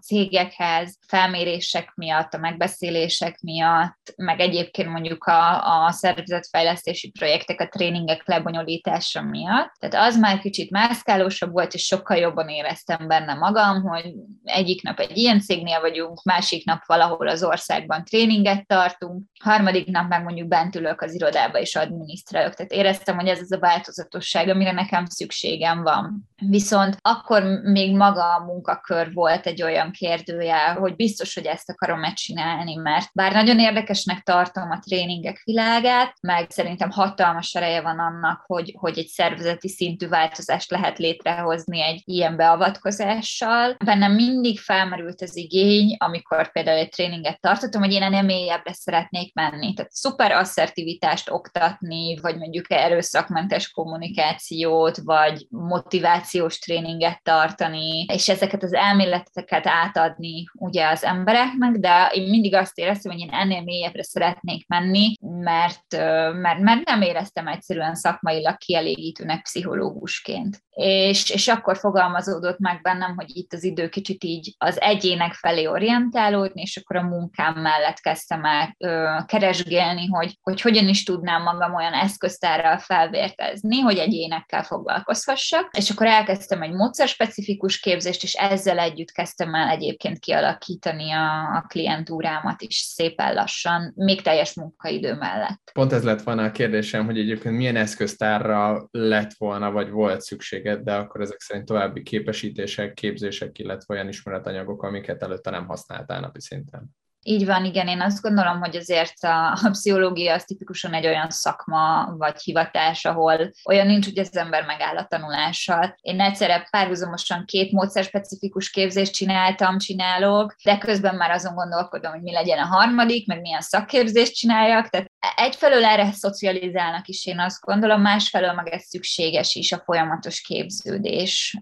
cégekhez, 0.00 0.98
felmérések 1.06 1.92
miatt, 1.94 2.34
a 2.34 2.38
megbeszélések 2.38 3.40
miatt, 3.40 4.12
meg 4.16 4.40
egyébként 4.40 4.88
mondjuk 4.88 5.24
a, 5.24 5.84
a 5.84 5.90
szervezetfejlesztési 5.90 7.10
projektek, 7.10 7.60
a 7.60 7.68
tréningek 7.68 8.22
lebonyolítása 8.26 9.22
miatt. 9.22 9.72
Tehát 9.78 10.08
az 10.08 10.18
már 10.18 10.38
kicsit 10.38 10.70
mászkálósabb 10.70 11.52
volt, 11.52 11.74
és 11.74 11.86
sokkal 11.86 12.16
jobban 12.16 12.48
éreztem 12.48 13.08
benne 13.08 13.34
magam, 13.34 13.82
hogy 13.82 14.12
egyik 14.44 14.82
nap 14.82 14.98
egy 14.98 15.16
ilyen 15.16 15.40
cégnél 15.40 15.80
vagyunk, 15.80 16.22
másik 16.22 16.64
nap 16.64 16.73
valahol 16.86 17.28
az 17.28 17.44
országban 17.44 18.04
tréninget 18.04 18.66
tartunk, 18.66 19.22
harmadik 19.40 19.86
nap 19.86 20.08
meg 20.08 20.22
mondjuk 20.22 20.48
bent 20.48 20.74
ülök 20.74 21.00
az 21.00 21.14
irodába 21.14 21.58
és 21.58 21.76
adminisztrálok. 21.76 22.54
Tehát 22.54 22.72
éreztem, 22.72 23.16
hogy 23.16 23.28
ez 23.28 23.40
az 23.40 23.52
a 23.52 23.58
változatosság, 23.58 24.48
amire 24.48 24.72
nekem 24.72 25.04
szükségem 25.04 25.82
van. 25.82 26.28
Viszont 26.36 26.96
akkor 27.00 27.42
még 27.62 27.96
maga 27.96 28.34
a 28.34 28.44
munkakör 28.44 29.12
volt 29.12 29.46
egy 29.46 29.62
olyan 29.62 29.90
kérdője, 29.90 30.70
hogy 30.70 30.96
biztos, 30.96 31.34
hogy 31.34 31.46
ezt 31.46 31.70
akarom 31.70 32.00
megcsinálni, 32.00 32.74
mert 32.74 33.08
bár 33.12 33.32
nagyon 33.32 33.58
érdekesnek 33.58 34.22
tartom 34.22 34.70
a 34.70 34.78
tréningek 34.78 35.42
világát, 35.44 36.14
meg 36.20 36.50
szerintem 36.50 36.90
hatalmas 36.90 37.54
ereje 37.54 37.80
van 37.80 37.98
annak, 37.98 38.44
hogy, 38.46 38.74
hogy 38.78 38.98
egy 38.98 39.06
szervezeti 39.06 39.68
szintű 39.68 40.08
változást 40.08 40.70
lehet 40.70 40.98
létrehozni 40.98 41.82
egy 41.82 42.02
ilyen 42.04 42.36
beavatkozással. 42.36 43.76
Bennem 43.84 44.12
mindig 44.12 44.60
felmerült 44.60 45.22
az 45.22 45.36
igény, 45.36 45.96
amikor 45.98 46.52
például 46.52 46.63
például 46.64 46.84
egy 46.84 46.90
tréninget 46.92 47.40
tartottam, 47.40 47.82
hogy 47.82 47.92
én 47.92 48.02
ennél 48.02 48.22
mélyebbre 48.22 48.72
szeretnék 48.72 49.34
menni. 49.34 49.74
Tehát 49.74 49.92
szuper 49.92 50.32
asszertivitást 50.32 51.30
oktatni, 51.30 52.18
vagy 52.20 52.36
mondjuk 52.36 52.64
erőszakmentes 52.68 53.70
kommunikációt, 53.70 54.96
vagy 54.96 55.46
motivációs 55.48 56.58
tréninget 56.58 57.22
tartani, 57.22 58.04
és 58.12 58.28
ezeket 58.28 58.62
az 58.62 58.72
elméleteket 58.72 59.66
átadni 59.66 60.44
ugye 60.54 60.88
az 60.88 61.04
embereknek, 61.04 61.72
de 61.72 62.10
én 62.12 62.28
mindig 62.28 62.54
azt 62.54 62.78
éreztem, 62.78 63.12
hogy 63.12 63.20
én 63.20 63.30
ennél 63.30 63.62
mélyebbre 63.62 64.02
szeretnék 64.02 64.66
menni, 64.68 65.14
mert, 65.20 65.96
mert, 66.32 66.58
mert 66.58 66.84
nem 66.84 67.02
éreztem 67.02 67.46
egyszerűen 67.46 67.94
szakmailag 67.94 68.56
kielégítőnek 68.56 69.42
pszichológusként. 69.42 70.63
És, 70.74 71.30
és 71.30 71.48
akkor 71.48 71.76
fogalmazódott 71.76 72.58
meg 72.58 72.80
bennem, 72.82 73.14
hogy 73.16 73.36
itt 73.36 73.52
az 73.52 73.64
idő 73.64 73.88
kicsit 73.88 74.24
így 74.24 74.54
az 74.58 74.80
egyének 74.80 75.32
felé 75.32 75.66
orientálódni, 75.66 76.60
és 76.62 76.76
akkor 76.76 76.96
a 76.96 77.08
munkám 77.08 77.54
mellett 77.54 78.00
kezdtem 78.00 78.44
el 78.44 78.74
ö, 78.78 79.16
keresgélni, 79.26 80.06
hogy, 80.06 80.38
hogy 80.42 80.60
hogyan 80.60 80.88
is 80.88 81.04
tudnám 81.04 81.42
magam 81.42 81.74
olyan 81.74 81.92
eszköztárral 81.92 82.78
felvértezni, 82.78 83.80
hogy 83.80 83.96
egyénekkel 83.96 84.62
foglalkozhassak, 84.62 85.70
és 85.76 85.90
akkor 85.90 86.06
elkezdtem 86.06 86.62
egy 86.62 86.72
módszerspecifikus 86.72 87.80
képzést, 87.80 88.22
és 88.22 88.32
ezzel 88.32 88.78
együtt 88.78 89.10
kezdtem 89.10 89.54
el 89.54 89.68
egyébként 89.68 90.18
kialakítani 90.18 91.12
a, 91.12 91.56
a 91.56 91.64
klientúrámat 91.68 92.62
is 92.62 92.76
szépen 92.76 93.34
lassan, 93.34 93.92
még 93.96 94.22
teljes 94.22 94.54
munkaidő 94.54 95.14
mellett. 95.14 95.70
Pont 95.72 95.92
ez 95.92 96.04
lett 96.04 96.22
volna 96.22 96.44
a 96.44 96.50
kérdésem, 96.50 97.04
hogy 97.04 97.18
egyébként 97.18 97.56
milyen 97.56 97.76
eszköztárra 97.76 98.88
lett 98.90 99.32
volna, 99.38 99.70
vagy 99.70 99.90
volt 99.90 100.22
szükséged, 100.64 100.84
de 100.84 100.94
akkor 100.94 101.20
ezek 101.20 101.40
szerint 101.40 101.66
további 101.66 102.02
képesítések, 102.02 102.94
képzések, 102.94 103.58
illetve 103.58 103.94
olyan 103.94 104.08
ismeretanyagok, 104.08 104.82
amiket 104.82 105.22
előtte 105.22 105.50
nem 105.50 105.66
használtál 105.66 106.20
napi 106.20 106.40
szinten. 106.40 106.96
Így 107.26 107.46
van, 107.46 107.64
igen, 107.64 107.88
én 107.88 108.00
azt 108.00 108.22
gondolom, 108.22 108.60
hogy 108.60 108.76
azért 108.76 109.22
a, 109.22 109.52
a 109.52 109.68
pszichológia 109.70 110.34
az 110.34 110.44
tipikusan 110.44 110.92
egy 110.94 111.06
olyan 111.06 111.30
szakma 111.30 112.14
vagy 112.18 112.40
hivatás, 112.42 113.04
ahol 113.04 113.50
olyan 113.64 113.86
nincs, 113.86 114.04
hogy 114.04 114.18
az 114.18 114.36
ember 114.36 114.64
megáll 114.66 114.96
a 114.96 115.06
tanulással. 115.06 115.96
Én 116.00 116.20
egyszerre 116.20 116.68
párhuzamosan 116.70 117.44
két 117.44 117.72
módszer 117.72 118.04
specifikus 118.04 118.70
képzést 118.70 119.12
csináltam, 119.12 119.78
csinálok, 119.78 120.54
de 120.64 120.78
közben 120.78 121.14
már 121.14 121.30
azon 121.30 121.54
gondolkodom, 121.54 122.12
hogy 122.12 122.22
mi 122.22 122.32
legyen 122.32 122.58
a 122.58 122.66
harmadik, 122.66 123.26
meg 123.26 123.40
milyen 123.40 123.60
szakképzést 123.60 124.34
csináljak, 124.34 124.88
tehát 124.88 125.12
egyfelől 125.36 125.84
erre 125.84 126.12
szocializálnak 126.12 127.08
is, 127.08 127.26
én 127.26 127.38
azt 127.38 127.60
gondolom, 127.60 128.00
másfelől 128.00 128.52
meg 128.52 128.68
ez 128.68 128.82
szükséges 128.82 129.54
is 129.54 129.72
a 129.72 129.82
folyamatos 129.84 130.40
képződés. 130.40 131.58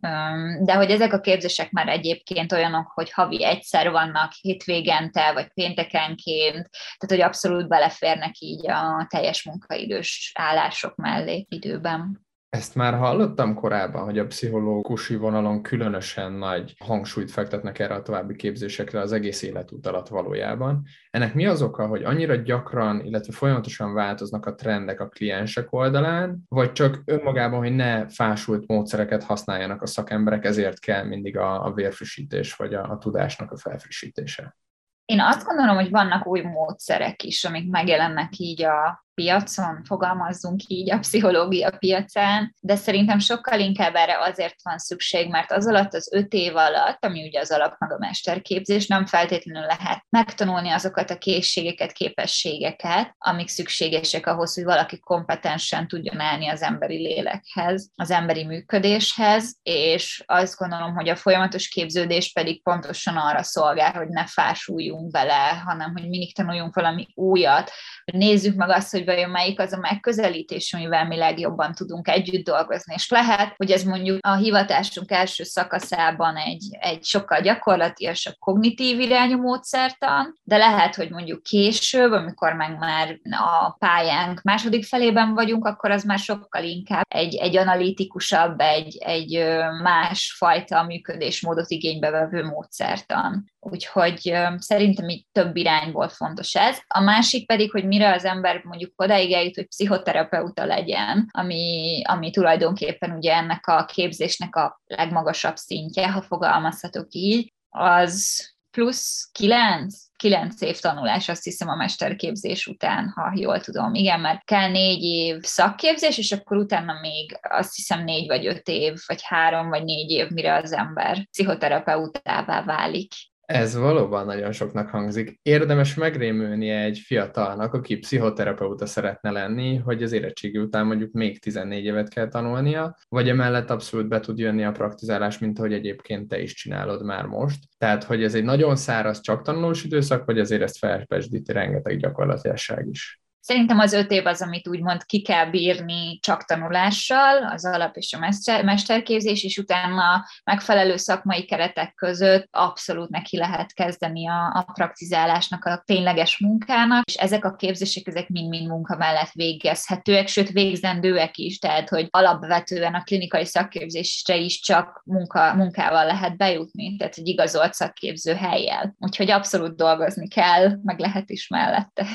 De 0.61 0.75
hogy 0.75 0.91
ezek 0.91 1.13
a 1.13 1.21
képzések 1.21 1.71
már 1.71 1.89
egyébként 1.89 2.53
olyanok, 2.53 2.91
hogy 2.95 3.13
havi 3.13 3.45
egyszer 3.45 3.91
vannak, 3.91 4.33
hétvégente, 4.33 5.33
vagy 5.33 5.49
péntekenként, 5.55 6.69
tehát 6.71 7.07
hogy 7.07 7.21
abszolút 7.21 7.69
beleférnek 7.69 8.39
így 8.39 8.71
a 8.71 9.07
teljes 9.09 9.43
munkaidős 9.45 10.33
állások 10.35 10.97
mellé 10.97 11.47
időben. 11.49 12.31
Ezt 12.57 12.75
már 12.75 12.95
hallottam 12.95 13.55
korábban, 13.55 14.05
hogy 14.05 14.19
a 14.19 14.27
pszichológusi 14.27 15.17
vonalon 15.17 15.63
különösen 15.63 16.33
nagy 16.33 16.75
hangsúlyt 16.79 17.31
fektetnek 17.31 17.79
erre 17.79 17.95
a 17.95 18.03
további 18.03 18.37
képzésekre 18.37 19.01
az 19.01 19.13
egész 19.13 19.43
életút 19.43 19.87
alatt 19.87 20.09
valójában. 20.09 20.83
Ennek 21.11 21.35
mi 21.35 21.47
az 21.47 21.63
oka, 21.63 21.87
hogy 21.87 22.03
annyira 22.03 22.35
gyakran, 22.35 23.01
illetve 23.05 23.33
folyamatosan 23.33 23.95
változnak 23.95 24.47
a 24.47 24.55
trendek 24.55 25.01
a 25.01 25.09
kliensek 25.09 25.73
oldalán, 25.73 26.43
vagy 26.49 26.73
csak 26.73 27.03
önmagában, 27.05 27.59
hogy 27.59 27.75
ne 27.75 28.09
fásult 28.09 28.67
módszereket 28.67 29.23
használjanak 29.23 29.83
a 29.83 29.87
szakemberek, 29.87 30.45
ezért 30.45 30.79
kell 30.79 31.05
mindig 31.05 31.37
a, 31.37 31.65
a 31.65 31.73
vérfrissítés, 31.73 32.55
vagy 32.55 32.75
a, 32.75 32.91
a 32.91 32.99
tudásnak 32.99 33.53
a 33.53 33.57
felfrissítése? 33.57 34.57
Én 35.05 35.21
azt 35.21 35.45
gondolom, 35.45 35.75
hogy 35.75 35.91
vannak 35.91 36.27
új 36.27 36.41
módszerek 36.41 37.23
is, 37.23 37.45
amik 37.45 37.71
megjelennek 37.71 38.39
így 38.39 38.63
a 38.63 39.05
piacon, 39.15 39.85
fogalmazzunk 39.85 40.61
így 40.67 40.93
a 40.93 40.99
pszichológia 40.99 41.71
piacán, 41.79 42.55
de 42.61 42.77
szerintem 42.77 43.19
sokkal 43.19 43.61
inkább 43.61 43.95
erre 43.95 44.19
azért 44.19 44.55
van 44.63 44.79
szükség, 44.79 45.29
mert 45.29 45.53
az 45.53 45.67
alatt 45.67 45.95
az 45.95 46.13
öt 46.13 46.33
év 46.33 46.57
alatt, 46.57 47.05
ami 47.05 47.27
ugye 47.27 47.41
az 47.41 47.51
alap 47.51 47.75
meg 47.79 47.93
a 47.93 47.99
mesterképzés, 47.99 48.87
nem 48.87 49.07
feltétlenül 49.07 49.67
lehet 49.67 50.05
megtanulni 50.09 50.71
azokat 50.71 51.11
a 51.11 51.19
készségeket, 51.19 51.93
képességeket, 51.93 53.15
amik 53.19 53.49
szükségesek 53.49 54.27
ahhoz, 54.27 54.55
hogy 54.55 54.65
valaki 54.65 55.01
kompetensen 55.01 55.89
tudjon 55.89 56.21
állni 56.21 56.49
az 56.49 56.63
emberi 56.63 56.97
lélekhez, 56.97 57.91
az 57.95 58.11
emberi 58.11 58.45
működéshez, 58.45 59.57
és 59.63 60.23
azt 60.27 60.57
gondolom, 60.57 60.95
hogy 60.95 61.09
a 61.09 61.17
folyamatos 61.17 61.69
képződés 61.69 62.33
pedig 62.33 62.63
pontosan 62.63 63.17
arra 63.17 63.43
szolgál, 63.43 63.93
hogy 63.93 64.09
ne 64.09 64.27
fásuljunk 64.27 65.11
bele, 65.11 65.63
hanem 65.65 65.93
hogy 65.93 66.09
mindig 66.09 66.35
tanuljunk 66.35 66.75
valami 66.75 67.07
újat, 67.15 67.71
hogy 68.05 68.21
nézzük 68.21 68.55
meg 68.55 68.71
azt, 68.71 68.91
hogy 68.91 69.02
hogy 69.05 69.15
vajon 69.15 69.31
melyik 69.31 69.61
az 69.61 69.73
a 69.73 69.79
megközelítés, 69.79 70.73
amivel 70.73 71.07
mi 71.07 71.17
legjobban 71.17 71.75
tudunk 71.75 72.09
együtt 72.09 72.45
dolgozni. 72.45 72.95
És 72.95 73.11
lehet, 73.11 73.55
hogy 73.57 73.71
ez 73.71 73.83
mondjuk 73.83 74.19
a 74.21 74.35
hivatásunk 74.35 75.11
első 75.11 75.45
szakaszában 75.45 76.37
egy, 76.37 76.65
egy 76.81 77.05
sokkal 77.05 77.41
gyakorlatilasabb 77.41 78.35
kognitív 78.39 79.01
irányú 79.01 79.41
módszertan, 79.41 80.35
de 80.43 80.57
lehet, 80.57 80.95
hogy 80.95 81.11
mondjuk 81.11 81.43
később, 81.43 82.13
amikor 82.13 82.53
meg 82.53 82.79
már 82.79 83.19
a 83.31 83.77
pályánk 83.79 84.43
második 84.43 84.85
felében 84.85 85.35
vagyunk, 85.35 85.67
akkor 85.67 85.91
az 85.91 86.05
már 86.05 86.19
sokkal 86.19 86.65
inkább 86.65 87.05
egy, 87.09 87.35
egy 87.35 87.57
analitikusabb, 87.57 88.61
egy, 88.61 88.97
egy 89.01 89.45
más 89.83 90.35
fajta 90.39 90.83
működésmódot 90.83 91.71
igénybe 91.71 92.11
vevő 92.11 92.45
módszertan. 92.45 93.52
Úgyhogy 93.65 94.33
szerintem 94.57 95.09
így 95.09 95.27
több 95.33 95.57
irányból 95.57 96.09
fontos 96.09 96.55
ez. 96.55 96.79
A 96.89 97.01
másik 97.01 97.47
pedig, 97.47 97.71
hogy 97.71 97.87
mire 97.87 98.13
az 98.13 98.25
ember 98.25 98.61
mondjuk 98.65 98.93
odáig 98.97 99.33
eljut, 99.33 99.55
hogy 99.55 99.67
pszichoterapeuta 99.67 100.65
legyen, 100.65 101.29
ami, 101.31 102.03
ami 102.05 102.31
tulajdonképpen 102.31 103.11
ugye 103.11 103.35
ennek 103.35 103.67
a 103.67 103.85
képzésnek 103.85 104.57
a 104.57 104.81
legmagasabb 104.87 105.57
szintje, 105.57 106.11
ha 106.11 106.23
fogalmazhatok 106.23 107.07
így, 107.11 107.53
az 107.71 108.45
plusz 108.71 109.31
kilenc, 109.33 109.97
kilenc 110.17 110.61
év 110.61 110.79
tanulás, 110.79 111.29
azt 111.29 111.45
hiszem 111.45 111.69
a 111.69 111.77
mesterképzés 111.77 112.67
után, 112.67 113.09
ha 113.09 113.33
jól 113.35 113.61
tudom. 113.61 113.95
Igen, 113.95 114.21
mert 114.21 114.45
kell 114.45 114.71
négy 114.71 115.03
év 115.03 115.43
szakképzés, 115.43 116.19
és 116.19 116.33
akkor 116.33 116.57
utána 116.57 117.01
még 117.01 117.39
azt 117.43 117.75
hiszem 117.75 118.05
négy 118.05 118.27
vagy 118.27 118.47
öt 118.47 118.69
év, 118.69 118.95
vagy 119.07 119.23
három 119.23 119.69
vagy 119.69 119.85
négy 119.85 120.11
év, 120.11 120.31
mire 120.31 120.55
az 120.55 120.73
ember 120.73 121.27
pszichoterapeutává 121.31 122.63
válik. 122.65 123.13
Ez 123.53 123.75
valóban 123.77 124.27
nagyon 124.27 124.53
soknak 124.53 124.89
hangzik. 124.89 125.39
Érdemes 125.43 125.95
megrémülni 125.95 126.69
egy 126.69 126.99
fiatalnak, 126.99 127.75
aki 127.75 127.99
pszichoterapeuta 127.99 128.87
szeretne 128.87 129.31
lenni, 129.31 129.77
hogy 129.77 130.03
az 130.03 130.13
érettségi 130.13 130.59
után 130.59 130.87
mondjuk 130.87 131.13
még 131.13 131.41
14 131.41 131.85
évet 131.85 132.09
kell 132.09 132.29
tanulnia, 132.29 132.97
vagy 133.09 133.29
emellett 133.29 133.71
abszolút 133.71 134.09
be 134.09 134.21
tud 134.21 134.39
jönni 134.39 134.65
a 134.65 134.73
praktizálás, 134.73 135.39
mint 135.39 135.59
ahogy 135.59 135.73
egyébként 135.73 136.29
te 136.29 136.41
is 136.41 136.55
csinálod 136.55 137.05
már 137.05 137.27
most. 137.27 137.59
Tehát, 137.79 138.05
hogy 138.05 138.23
ez 138.23 138.35
egy 138.35 138.45
nagyon 138.45 138.77
száraz, 138.77 139.21
csak 139.21 139.43
tanulós 139.43 139.85
időszak, 139.85 140.25
vagy 140.25 140.39
azért 140.39 140.63
ezt 140.63 140.79
felpesdíti 140.79 141.53
rengeteg 141.53 141.99
gyakorlatilasság 141.99 142.89
is. 142.91 143.22
Szerintem 143.45 143.79
az 143.79 143.93
öt 143.93 144.11
év 144.11 144.27
az, 144.27 144.43
amit 144.43 144.69
úgymond 144.69 145.05
ki 145.05 145.23
kell 145.23 145.51
bírni 145.51 146.19
csak 146.21 146.45
tanulással, 146.45 147.45
az 147.45 147.65
alap 147.65 147.97
és 147.97 148.13
a 148.13 148.35
mesterképzés, 148.63 149.45
és 149.45 149.59
utána 149.59 150.27
megfelelő 150.45 150.97
szakmai 150.97 151.45
keretek 151.45 151.95
között 151.95 152.49
abszolút 152.51 153.09
neki 153.09 153.37
lehet 153.37 153.73
kezdeni 153.73 154.29
a, 154.29 154.53
a 154.55 154.71
praktizálásnak, 154.73 155.65
a 155.65 155.83
tényleges 155.87 156.39
munkának, 156.39 157.05
és 157.05 157.15
ezek 157.15 157.45
a 157.45 157.57
képzések, 157.57 158.07
ezek 158.07 158.29
mind-mind 158.29 158.69
munka 158.69 158.97
mellett 158.97 159.33
végezhetőek, 159.33 160.29
sőt 160.29 160.51
végzendőek 160.51 161.37
is, 161.37 161.59
tehát 161.59 161.89
hogy 161.89 162.07
alapvetően 162.11 162.95
a 162.95 163.03
klinikai 163.03 163.45
szakképzésre 163.45 164.37
is 164.37 164.61
csak 164.61 165.03
munka, 165.05 165.55
munkával 165.55 166.05
lehet 166.05 166.37
bejutni, 166.37 166.97
tehát 166.97 167.17
egy 167.17 167.27
igazolt 167.27 167.75
szakképző 167.75 168.35
helyjel. 168.35 168.95
Úgyhogy 168.99 169.31
abszolút 169.31 169.77
dolgozni 169.77 170.29
kell, 170.29 170.79
meg 170.83 170.99
lehet 170.99 171.31
is 171.31 171.49
mellette. 171.49 172.07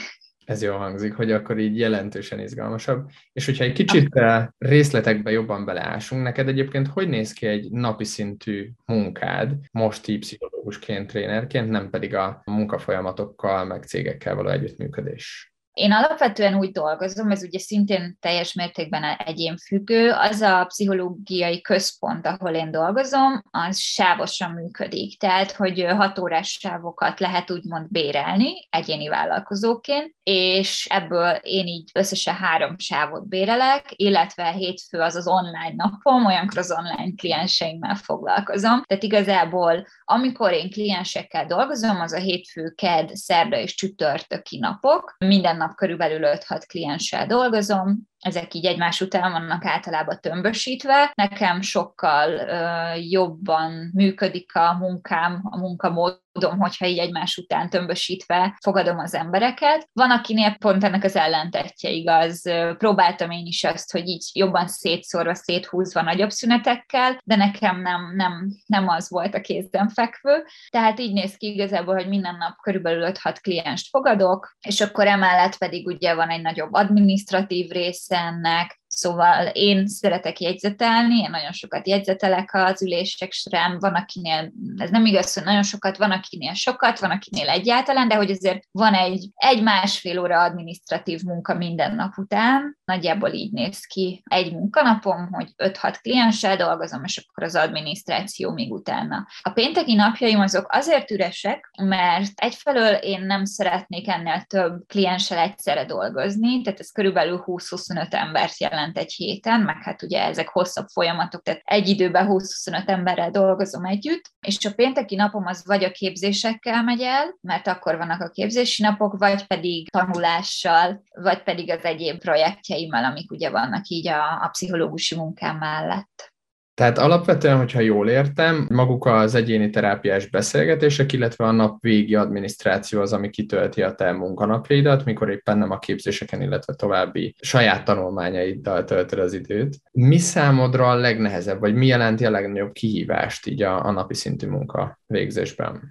Ez 0.47 0.61
jól 0.61 0.77
hangzik, 0.77 1.13
hogy 1.13 1.31
akkor 1.31 1.57
így 1.57 1.77
jelentősen 1.77 2.39
izgalmasabb. 2.39 3.09
És 3.33 3.45
hogyha 3.45 3.63
egy 3.63 3.73
kicsit 3.73 4.15
eh, 4.15 4.47
részletekbe 4.57 5.31
jobban 5.31 5.65
beleásunk, 5.65 6.23
neked 6.23 6.47
egyébként 6.47 6.87
hogy 6.87 7.09
néz 7.09 7.33
ki 7.33 7.47
egy 7.47 7.71
napi 7.71 8.03
szintű 8.03 8.69
munkád, 8.85 9.55
most 9.71 10.07
így 10.07 10.19
pszichológusként, 10.19 11.07
trénerként, 11.07 11.69
nem 11.69 11.89
pedig 11.89 12.15
a 12.15 12.41
munkafolyamatokkal, 12.45 13.65
meg 13.65 13.83
cégekkel 13.83 14.35
való 14.35 14.49
együttműködés? 14.49 15.56
Én 15.77 15.91
alapvetően 15.91 16.55
úgy 16.55 16.71
dolgozom, 16.71 17.31
ez 17.31 17.43
ugye 17.43 17.59
szintén 17.59 18.17
teljes 18.19 18.53
mértékben 18.53 19.03
egyénfüggő, 19.03 20.11
az 20.11 20.41
a 20.41 20.65
pszichológiai 20.65 21.61
központ, 21.61 22.25
ahol 22.25 22.51
én 22.51 22.71
dolgozom, 22.71 23.43
az 23.51 23.79
sávosan 23.79 24.51
működik. 24.51 25.19
Tehát, 25.19 25.51
hogy 25.51 25.85
hat 25.89 26.19
órás 26.19 26.49
sávokat 26.49 27.19
lehet 27.19 27.51
úgymond 27.51 27.91
bérelni 27.91 28.67
egyéni 28.69 29.07
vállalkozóként, 29.07 30.15
és 30.23 30.87
ebből 30.89 31.29
én 31.41 31.67
így 31.67 31.89
összesen 31.93 32.35
három 32.35 32.77
sávot 32.77 33.27
bérelek, 33.27 33.85
illetve 33.95 34.51
hétfő 34.51 34.99
az 34.99 35.15
az 35.15 35.27
online 35.27 35.73
napom, 35.75 36.25
olyankor 36.25 36.57
az 36.57 36.71
online 36.71 37.11
klienseimmel 37.15 37.95
foglalkozom. 37.95 38.83
Tehát 38.87 39.03
igazából, 39.03 39.87
amikor 40.05 40.51
én 40.51 40.69
kliensekkel 40.69 41.45
dolgozom, 41.45 42.01
az 42.01 42.13
a 42.13 42.19
hétfő, 42.19 42.73
ked, 42.75 43.15
szerda 43.15 43.57
és 43.57 43.75
csütörtöki 43.75 44.59
napok. 44.59 45.15
Minden 45.17 45.57
nap 45.57 45.66
körülbelül 45.75 46.25
5-6 46.25 46.63
klienssel 46.67 47.27
dolgozom, 47.27 48.07
ezek 48.19 48.53
így 48.53 48.65
egymás 48.65 49.01
után 49.01 49.31
vannak 49.31 49.65
általában 49.65 50.19
tömbösítve. 50.21 51.11
Nekem 51.13 51.61
sokkal 51.61 52.33
uh, 52.33 53.09
jobban 53.09 53.91
működik 53.93 54.55
a 54.55 54.73
munkám, 54.73 55.41
a 55.43 55.57
munkamód 55.57 56.25
tudom, 56.39 56.59
hogyha 56.59 56.85
így 56.85 56.97
egymás 56.97 57.37
után 57.37 57.69
tömbösítve 57.69 58.57
fogadom 58.61 58.97
az 58.99 59.13
embereket. 59.13 59.89
Van, 59.93 60.11
akinél 60.11 60.55
pont 60.57 60.83
ennek 60.83 61.03
az 61.03 61.15
ellentetje 61.15 61.89
igaz. 61.89 62.41
Próbáltam 62.77 63.31
én 63.31 63.45
is 63.45 63.63
azt, 63.63 63.91
hogy 63.91 64.07
így 64.07 64.29
jobban 64.33 64.67
szétszórva, 64.67 65.33
széthúzva 65.33 66.01
nagyobb 66.01 66.29
szünetekkel, 66.29 67.19
de 67.23 67.35
nekem 67.35 67.81
nem, 67.81 68.15
nem, 68.15 68.47
nem 68.65 68.87
az 68.87 69.09
volt 69.09 69.35
a 69.35 69.41
kézben 69.41 69.89
fekvő. 69.89 70.45
Tehát 70.69 70.99
így 70.99 71.13
néz 71.13 71.35
ki 71.37 71.47
igazából, 71.47 71.95
hogy 71.95 72.07
minden 72.07 72.35
nap 72.35 72.55
körülbelül 72.61 73.11
5-6 73.23 73.35
klienst 73.41 73.89
fogadok, 73.89 74.57
és 74.67 74.81
akkor 74.81 75.07
emellett 75.07 75.57
pedig 75.57 75.87
ugye 75.87 76.13
van 76.13 76.29
egy 76.29 76.41
nagyobb 76.41 76.73
administratív 76.73 77.69
része 77.69 78.06
ennek, 78.15 78.79
Szóval 78.87 79.47
én 79.47 79.87
szeretek 79.87 80.39
jegyzetelni, 80.39 81.17
én 81.17 81.29
nagyon 81.29 81.51
sokat 81.51 81.87
jegyzetelek 81.87 82.53
az 82.53 82.81
ülések 82.81 83.31
során, 83.31 83.79
van 83.79 83.93
akinél, 83.93 84.51
ez 84.77 84.89
nem 84.89 85.05
igaz, 85.05 85.33
hogy 85.33 85.43
nagyon 85.43 85.63
sokat, 85.63 85.97
van 85.97 86.11
akinél 86.11 86.53
sokat, 86.53 86.99
van 86.99 87.11
akinél 87.11 87.49
egyáltalán, 87.49 88.07
de 88.07 88.15
hogy 88.15 88.31
azért 88.31 88.63
van 88.71 88.93
egy, 88.93 89.29
egy 89.35 89.63
másfél 89.63 90.19
óra 90.19 90.43
administratív 90.43 91.21
munka 91.21 91.53
minden 91.53 91.95
nap 91.95 92.17
után, 92.17 92.77
nagyjából 92.85 93.29
így 93.29 93.51
néz 93.51 93.85
ki 93.85 94.23
egy 94.25 94.53
munkanapom, 94.53 95.27
hogy 95.31 95.51
5-6 95.57 95.97
klienssel 96.01 96.55
dolgozom, 96.55 97.03
és 97.03 97.17
akkor 97.17 97.43
az 97.43 97.55
adminisztráció 97.55 98.51
még 98.51 98.71
utána. 98.71 99.27
A 99.41 99.49
pénteki 99.49 99.95
napjaim 99.95 100.39
azok 100.39 100.65
azért 100.69 101.11
üresek, 101.11 101.69
mert 101.81 102.31
egyfelől 102.35 102.93
én 102.93 103.21
nem 103.21 103.45
szeretnék 103.45 104.07
ennél 104.07 104.41
több 104.47 104.87
klienssel 104.87 105.37
egyszerre 105.37 105.85
dolgozni, 105.85 106.61
tehát 106.61 106.79
ez 106.79 106.91
körülbelül 106.91 107.43
20-25 107.45 108.13
embert 108.13 108.59
jelent 108.59 108.86
jelent 108.87 108.97
egy 108.97 109.13
héten, 109.13 109.61
meg 109.61 109.83
hát 109.83 110.03
ugye 110.03 110.23
ezek 110.23 110.47
hosszabb 110.47 110.87
folyamatok, 110.87 111.43
tehát 111.43 111.61
egy 111.63 111.87
időben 111.87 112.27
20-25 112.29 112.87
emberrel 112.87 113.31
dolgozom 113.31 113.85
együtt, 113.85 114.31
és 114.39 114.65
a 114.65 114.73
pénteki 114.73 115.15
napom 115.15 115.45
az 115.45 115.65
vagy 115.65 115.83
a 115.83 115.91
képzésekkel 115.91 116.83
megy 116.83 117.01
el, 117.01 117.37
mert 117.41 117.67
akkor 117.67 117.97
vannak 117.97 118.21
a 118.21 118.29
képzési 118.29 118.81
napok, 118.81 119.17
vagy 119.17 119.47
pedig 119.47 119.89
tanulással, 119.89 121.03
vagy 121.21 121.43
pedig 121.43 121.71
az 121.71 121.83
egyéb 121.83 122.19
projektjeimmel, 122.19 123.03
amik 123.03 123.31
ugye 123.31 123.49
vannak 123.49 123.87
így 123.87 124.07
a, 124.07 124.43
a 124.43 124.47
pszichológusi 124.51 125.15
munkám 125.15 125.57
mellett. 125.57 126.35
Tehát 126.77 126.97
alapvetően, 126.97 127.57
hogyha 127.57 127.79
jól 127.79 128.09
értem, 128.09 128.67
maguk 128.69 129.05
az 129.05 129.35
egyéni 129.35 129.69
terápiás 129.69 130.29
beszélgetések, 130.29 131.13
illetve 131.13 131.45
a 131.45 131.51
nap 131.51 131.81
végi 131.81 132.15
adminisztráció 132.15 133.01
az, 133.01 133.13
ami 133.13 133.29
kitölti 133.29 133.81
a 133.81 133.95
te 133.95 134.11
munkanapjaidat, 134.11 135.05
mikor 135.05 135.29
éppen 135.29 135.57
nem 135.57 135.71
a 135.71 135.79
képzéseken, 135.79 136.41
illetve 136.41 136.73
további 136.73 137.35
saját 137.39 137.85
tanulmányaiddal 137.85 138.83
töltöd 138.83 139.19
az 139.19 139.33
időt. 139.33 139.75
Mi 139.91 140.17
számodra 140.17 140.89
a 140.89 140.95
legnehezebb, 140.95 141.59
vagy 141.59 141.75
mi 141.75 141.85
jelenti 141.85 142.25
a 142.25 142.31
legnagyobb 142.31 142.71
kihívást 142.71 143.47
így 143.47 143.61
a, 143.61 143.85
a 143.85 143.91
napi 143.91 144.13
szintű 144.13 144.47
munka 144.47 144.99
végzésben? 145.05 145.81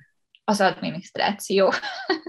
Az 0.44 0.60
adminisztráció. 0.60 1.72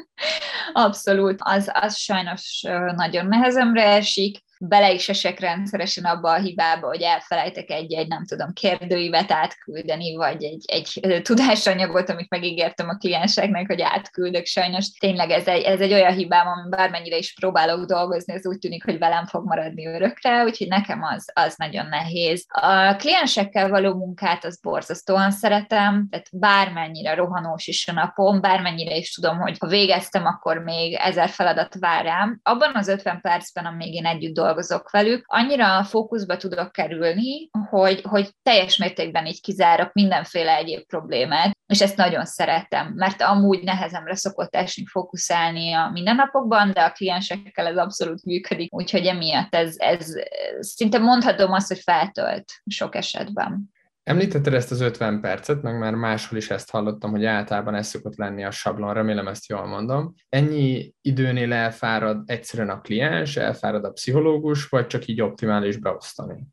Abszolút, 0.73 1.39
az, 1.43 1.71
az 1.73 1.95
sajnos 1.95 2.63
nagyon 2.95 3.25
nehezemre 3.25 3.83
esik 3.83 4.45
bele 4.59 4.93
is 4.93 5.09
esek 5.09 5.39
rendszeresen 5.39 6.03
abba 6.03 6.31
a 6.31 6.39
hibába, 6.39 6.87
hogy 6.87 7.01
elfelejtek 7.01 7.69
egy-egy, 7.69 8.07
nem 8.07 8.25
tudom, 8.25 8.53
kérdőívet 8.53 9.31
átküldeni, 9.31 10.15
vagy 10.15 10.43
egy, 10.43 10.63
egy 10.65 11.21
tudásanyagot, 11.23 12.09
amit 12.09 12.29
megígértem 12.29 12.89
a 12.89 12.97
klienseknek, 12.97 13.67
hogy 13.67 13.81
átküldök. 13.81 14.45
Sajnos 14.45 14.91
tényleg 14.91 15.29
ez 15.29 15.47
egy, 15.47 15.61
ez 15.61 15.79
egy 15.79 15.93
olyan 15.93 16.13
hibám, 16.13 16.47
ami 16.47 16.69
bármennyire 16.69 17.17
is 17.17 17.33
próbálok 17.33 17.85
dolgozni, 17.85 18.33
ez 18.33 18.47
úgy 18.47 18.59
tűnik, 18.59 18.83
hogy 18.83 18.97
velem 18.97 19.25
fog 19.25 19.45
maradni 19.45 19.87
örökre, 19.87 20.43
úgyhogy 20.43 20.67
nekem 20.67 21.03
az, 21.03 21.31
az 21.33 21.55
nagyon 21.57 21.85
nehéz. 21.85 22.45
A 22.47 22.95
kliensekkel 22.95 23.69
való 23.69 23.93
munkát 23.93 24.45
az 24.45 24.59
borzasztóan 24.61 25.31
szeretem, 25.31 26.07
tehát 26.09 26.27
bármennyire 26.31 27.15
rohanós 27.15 27.67
is 27.67 27.87
a 27.87 27.91
napom, 27.91 28.41
bármennyire 28.41 28.95
is 28.95 29.13
tudom, 29.13 29.37
hogy 29.37 29.55
ha 29.59 29.67
végeztem, 29.67 30.25
akkor 30.25 30.57
még 30.57 30.93
ezer 30.93 31.29
feladat 31.29 31.75
vár 31.79 32.03
rám. 32.03 32.39
Abban 32.43 32.75
az 32.75 32.87
50 32.87 33.21
percben, 33.21 33.65
amíg 33.65 33.93
én 33.93 34.05
együtt 34.05 34.33
dolgozok 34.47 34.91
velük, 34.91 35.23
annyira 35.25 35.83
fókuszba 35.83 36.37
tudok 36.37 36.71
kerülni, 36.71 37.49
hogy, 37.69 38.01
hogy 38.03 38.29
teljes 38.43 38.77
mértékben 38.77 39.25
így 39.25 39.41
kizárok 39.41 39.93
mindenféle 39.93 40.55
egyéb 40.55 40.85
problémát, 40.85 41.57
és 41.67 41.81
ezt 41.81 41.97
nagyon 41.97 42.25
szeretem, 42.25 42.93
mert 42.95 43.21
amúgy 43.21 43.63
nehezemre 43.63 44.15
szokott 44.15 44.55
esni 44.55 44.85
fókuszálni 44.85 45.73
a 45.73 45.89
mindennapokban, 45.93 46.71
de 46.71 46.81
a 46.81 46.91
kliensekkel 46.91 47.67
ez 47.67 47.77
abszolút 47.77 48.25
működik, 48.25 48.73
úgyhogy 48.73 49.05
emiatt 49.05 49.55
ez, 49.55 49.75
ez 49.77 50.07
szinte 50.59 50.97
mondhatom 50.97 51.51
azt, 51.51 51.67
hogy 51.67 51.79
feltölt 51.79 52.45
sok 52.65 52.95
esetben. 52.95 53.75
Említetted 54.07 54.53
ezt 54.53 54.71
az 54.71 54.81
50 54.81 55.21
percet, 55.21 55.61
meg 55.61 55.77
már 55.77 55.95
máshol 55.95 56.37
is 56.37 56.49
ezt 56.49 56.71
hallottam, 56.71 57.11
hogy 57.11 57.25
általában 57.25 57.75
ez 57.75 57.87
szokott 57.87 58.15
lenni 58.15 58.43
a 58.43 58.51
sablon, 58.51 58.93
remélem 58.93 59.27
ezt 59.27 59.47
jól 59.47 59.65
mondom. 59.65 60.13
Ennyi 60.29 60.93
időnél 61.01 61.53
elfárad 61.53 62.29
egyszerűen 62.29 62.69
a 62.69 62.81
kliens, 62.81 63.37
elfárad 63.37 63.83
a 63.83 63.91
pszichológus, 63.91 64.69
vagy 64.69 64.87
csak 64.87 65.05
így 65.05 65.21
optimális 65.21 65.77
beosztani? 65.77 66.47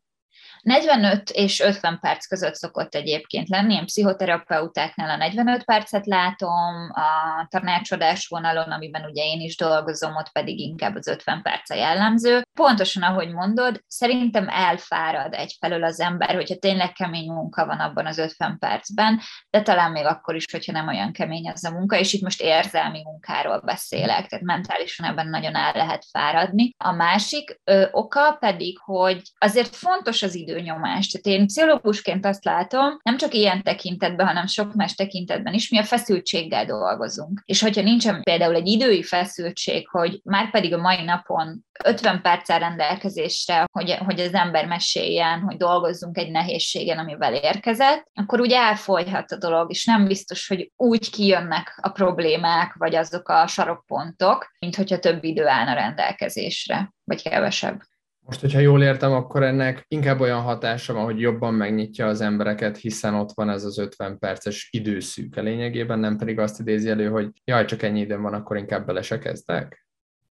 45 0.65 1.29
és 1.29 1.59
50 1.59 1.99
perc 1.99 2.27
között 2.27 2.55
szokott 2.55 2.95
egyébként 2.95 3.49
lenni. 3.49 3.73
Én 3.73 3.85
pszichoterapeutáknál 3.85 5.09
a 5.09 5.15
45 5.15 5.63
percet 5.63 6.05
látom, 6.05 6.91
a 6.93 7.47
tanácsadás 7.49 8.27
vonalon, 8.27 8.71
amiben 8.71 9.05
ugye 9.05 9.23
én 9.23 9.41
is 9.41 9.57
dolgozom, 9.57 10.15
ott 10.15 10.31
pedig 10.31 10.59
inkább 10.59 10.95
az 10.95 11.07
50 11.07 11.41
perc 11.41 11.69
a 11.69 11.75
jellemző. 11.75 12.41
Pontosan 12.53 13.03
ahogy 13.03 13.31
mondod, 13.33 13.81
szerintem 13.87 14.49
elfárad 14.49 15.33
egyfelől 15.33 15.83
az 15.83 15.99
ember, 15.99 16.35
hogyha 16.35 16.55
tényleg 16.55 16.91
kemény 16.91 17.31
munka 17.31 17.65
van 17.65 17.79
abban 17.79 18.05
az 18.05 18.17
50 18.17 18.57
percben, 18.59 19.19
de 19.49 19.61
talán 19.61 19.91
még 19.91 20.05
akkor 20.05 20.35
is, 20.35 20.45
hogyha 20.51 20.71
nem 20.71 20.87
olyan 20.87 21.11
kemény 21.11 21.49
az 21.49 21.65
a 21.65 21.71
munka, 21.71 21.97
és 21.97 22.13
itt 22.13 22.21
most 22.21 22.41
érzelmi 22.41 23.03
munkáról 23.03 23.61
beszélek, 23.65 24.27
tehát 24.27 24.45
mentálisan 24.45 25.07
ebben 25.07 25.27
nagyon 25.27 25.55
el 25.55 25.71
lehet 25.75 26.05
fáradni. 26.11 26.73
A 26.77 26.91
másik 26.91 27.59
ö, 27.63 27.85
oka 27.91 28.37
pedig, 28.39 28.79
hogy 28.79 29.21
azért 29.37 29.75
fontos 29.75 30.23
az 30.23 30.35
idő 30.35 30.53
időnyomás. 30.55 31.07
Tehát 31.07 31.39
én 31.39 31.47
pszichológusként 31.47 32.25
azt 32.25 32.45
látom, 32.45 32.99
nem 33.03 33.17
csak 33.17 33.33
ilyen 33.33 33.63
tekintetben, 33.63 34.27
hanem 34.27 34.47
sok 34.47 34.73
más 34.73 34.95
tekintetben 34.95 35.53
is, 35.53 35.69
mi 35.69 35.77
a 35.77 35.83
feszültséggel 35.83 36.65
dolgozunk. 36.65 37.41
És 37.45 37.61
hogyha 37.61 37.81
nincsen 37.81 38.21
például 38.23 38.55
egy 38.55 38.67
idői 38.67 39.03
feszültség, 39.03 39.87
hogy 39.89 40.19
már 40.23 40.51
pedig 40.51 40.73
a 40.73 40.81
mai 40.81 41.03
napon 41.03 41.65
50 41.83 42.21
perccel 42.21 42.59
rendelkezésre, 42.59 43.65
hogy, 43.71 43.91
hogy 43.91 44.19
az 44.19 44.33
ember 44.33 44.67
meséljen, 44.67 45.39
hogy 45.39 45.57
dolgozzunk 45.57 46.17
egy 46.17 46.31
nehézségen, 46.31 46.97
amivel 46.97 47.33
érkezett, 47.33 48.09
akkor 48.13 48.39
úgy 48.39 48.51
elfolyhat 48.51 49.31
a 49.31 49.37
dolog, 49.37 49.69
és 49.71 49.85
nem 49.85 50.07
biztos, 50.07 50.47
hogy 50.47 50.71
úgy 50.75 51.09
kijönnek 51.09 51.79
a 51.81 51.89
problémák, 51.89 52.73
vagy 52.73 52.95
azok 52.95 53.29
a 53.29 53.47
sarokpontok, 53.47 54.51
mint 54.59 54.75
hogyha 54.75 54.99
több 54.99 55.23
idő 55.23 55.47
állna 55.47 55.73
rendelkezésre, 55.73 56.93
vagy 57.03 57.21
kevesebb. 57.21 57.81
Most, 58.25 58.41
hogyha 58.41 58.59
jól 58.59 58.83
értem, 58.83 59.11
akkor 59.11 59.43
ennek 59.43 59.85
inkább 59.87 60.19
olyan 60.19 60.41
hatása 60.41 60.93
van, 60.93 61.03
hogy 61.03 61.19
jobban 61.19 61.53
megnyitja 61.53 62.07
az 62.07 62.21
embereket, 62.21 62.77
hiszen 62.77 63.13
ott 63.13 63.31
van 63.33 63.49
ez 63.49 63.63
az 63.63 63.77
50 63.77 64.19
perces 64.19 64.67
időszűke 64.71 65.41
lényegében, 65.41 65.99
nem 65.99 66.17
pedig 66.17 66.39
azt 66.39 66.59
idézi 66.59 66.89
elő, 66.89 67.09
hogy 67.09 67.29
jaj, 67.43 67.65
csak 67.65 67.81
ennyi 67.81 67.99
időm 67.99 68.21
van, 68.21 68.33
akkor 68.33 68.57
inkább 68.57 68.85
bele 68.85 69.01
se 69.01 69.17
kezdek. 69.17 69.84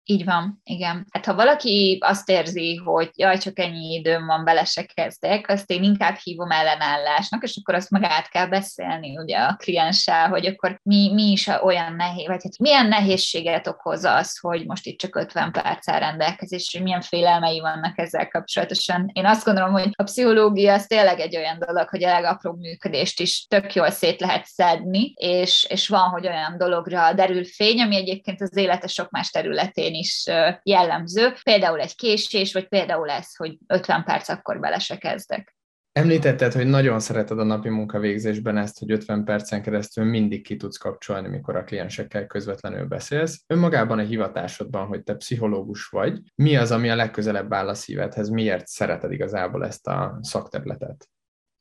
Így 0.06 0.26
van, 0.26 0.62
igen. 0.63 1.06
Hát 1.12 1.26
ha 1.26 1.36
valaki 1.36 1.98
azt 2.02 2.30
érzi, 2.30 2.76
hogy 2.76 3.12
jaj, 3.16 3.38
csak 3.38 3.60
ennyi 3.60 3.94
időm 3.94 4.26
van, 4.26 4.44
bele 4.44 4.63
se 4.66 4.84
kezdek, 4.84 5.50
azt 5.50 5.72
én 5.72 5.84
inkább 5.84 6.16
hívom 6.16 6.52
ellenállásnak, 6.52 7.44
és 7.44 7.60
akkor 7.62 7.76
azt 7.76 7.89
meg 7.89 8.04
át 8.04 8.30
kell 8.30 8.48
beszélni 8.48 9.18
ugye 9.18 9.38
a 9.38 9.56
klienssel, 9.56 10.30
hogy 10.30 10.46
akkor 10.46 10.80
mi, 10.84 11.12
mi 11.13 11.32
is 11.32 11.48
olyan 11.48 11.94
nehéz, 11.96 12.28
vagy 12.28 12.44
hát 12.44 12.58
milyen 12.58 12.88
nehézséget 12.88 13.68
okoz 13.68 14.04
az, 14.04 14.39
hogy 14.39 14.66
most 14.66 14.86
itt 14.86 14.98
csak 14.98 15.16
50 15.16 15.52
perc 15.52 15.88
áll 15.88 16.00
rendelkezésre, 16.00 16.82
milyen 16.82 17.02
félelmei 17.02 17.60
vannak 17.60 17.98
ezzel 17.98 18.28
kapcsolatosan. 18.28 19.10
Én 19.13 19.26
azt 19.26 19.46
gondolom, 19.46 19.72
hogy 19.72 19.89
a 19.92 20.04
pszichológia 20.04 20.74
az 20.74 20.86
tényleg 20.86 21.20
egy 21.20 21.36
olyan 21.36 21.60
dolog, 21.60 21.89
hogy 21.89 22.04
a 22.04 22.12
legapróbb 22.12 22.60
működést 22.60 23.20
is 23.20 23.46
tök 23.48 23.74
jól 23.74 23.89
szét 23.89 24.20
lehet 24.20 24.46
szedni, 24.46 25.13
és, 25.16 25.66
és 25.70 25.88
van, 25.88 26.10
hogy 26.10 26.28
olyan 26.28 26.58
dologra 26.58 27.13
derül 27.13 27.46
fény, 27.46 27.82
ami 27.82 27.96
egyébként 27.96 28.42
az 28.42 28.58
élete 28.58 28.88
sok 28.88 29.10
más 29.10 29.30
területén 29.30 29.92
is 29.93 30.23
jellemző, 30.63 31.34
például 31.43 31.79
egy 31.79 31.95
késés, 31.95 32.53
vagy 32.53 32.67
például 32.67 33.10
ez, 33.10 33.36
hogy 33.36 33.58
50 33.67 34.03
perc 34.03 34.29
akkor 34.29 34.60
bele 34.60 34.79
se 34.79 34.97
kezdek. 34.97 35.56
Említetted, 35.91 36.53
hogy 36.53 36.67
nagyon 36.67 36.99
szereted 36.99 37.39
a 37.39 37.43
napi 37.43 37.69
munkavégzésben 37.69 38.58
ezt, 38.58 38.79
hogy 38.79 38.91
50 38.91 39.23
percen 39.23 39.62
keresztül 39.62 40.03
mindig 40.03 40.43
ki 40.43 40.56
tudsz 40.56 40.77
kapcsolni, 40.77 41.27
mikor 41.27 41.56
a 41.56 41.63
kliensekkel 41.63 42.25
közvetlenül 42.25 42.86
beszélsz. 42.86 43.43
Önmagában 43.47 43.99
a 43.99 44.03
hivatásodban, 44.03 44.88
hogy 44.88 45.03
te 45.03 45.15
pszichológus 45.15 45.88
vagy, 45.88 46.19
mi 46.36 46.56
az, 46.56 46.71
ami 46.71 46.89
a 46.89 46.95
legközelebb 46.95 47.53
áll 47.53 47.67
a 47.67 47.73
szívedhez? 47.73 48.29
Miért 48.29 48.67
szereted 48.67 49.12
igazából 49.12 49.65
ezt 49.65 49.88
a 49.88 50.17
szakterületet? 50.21 51.08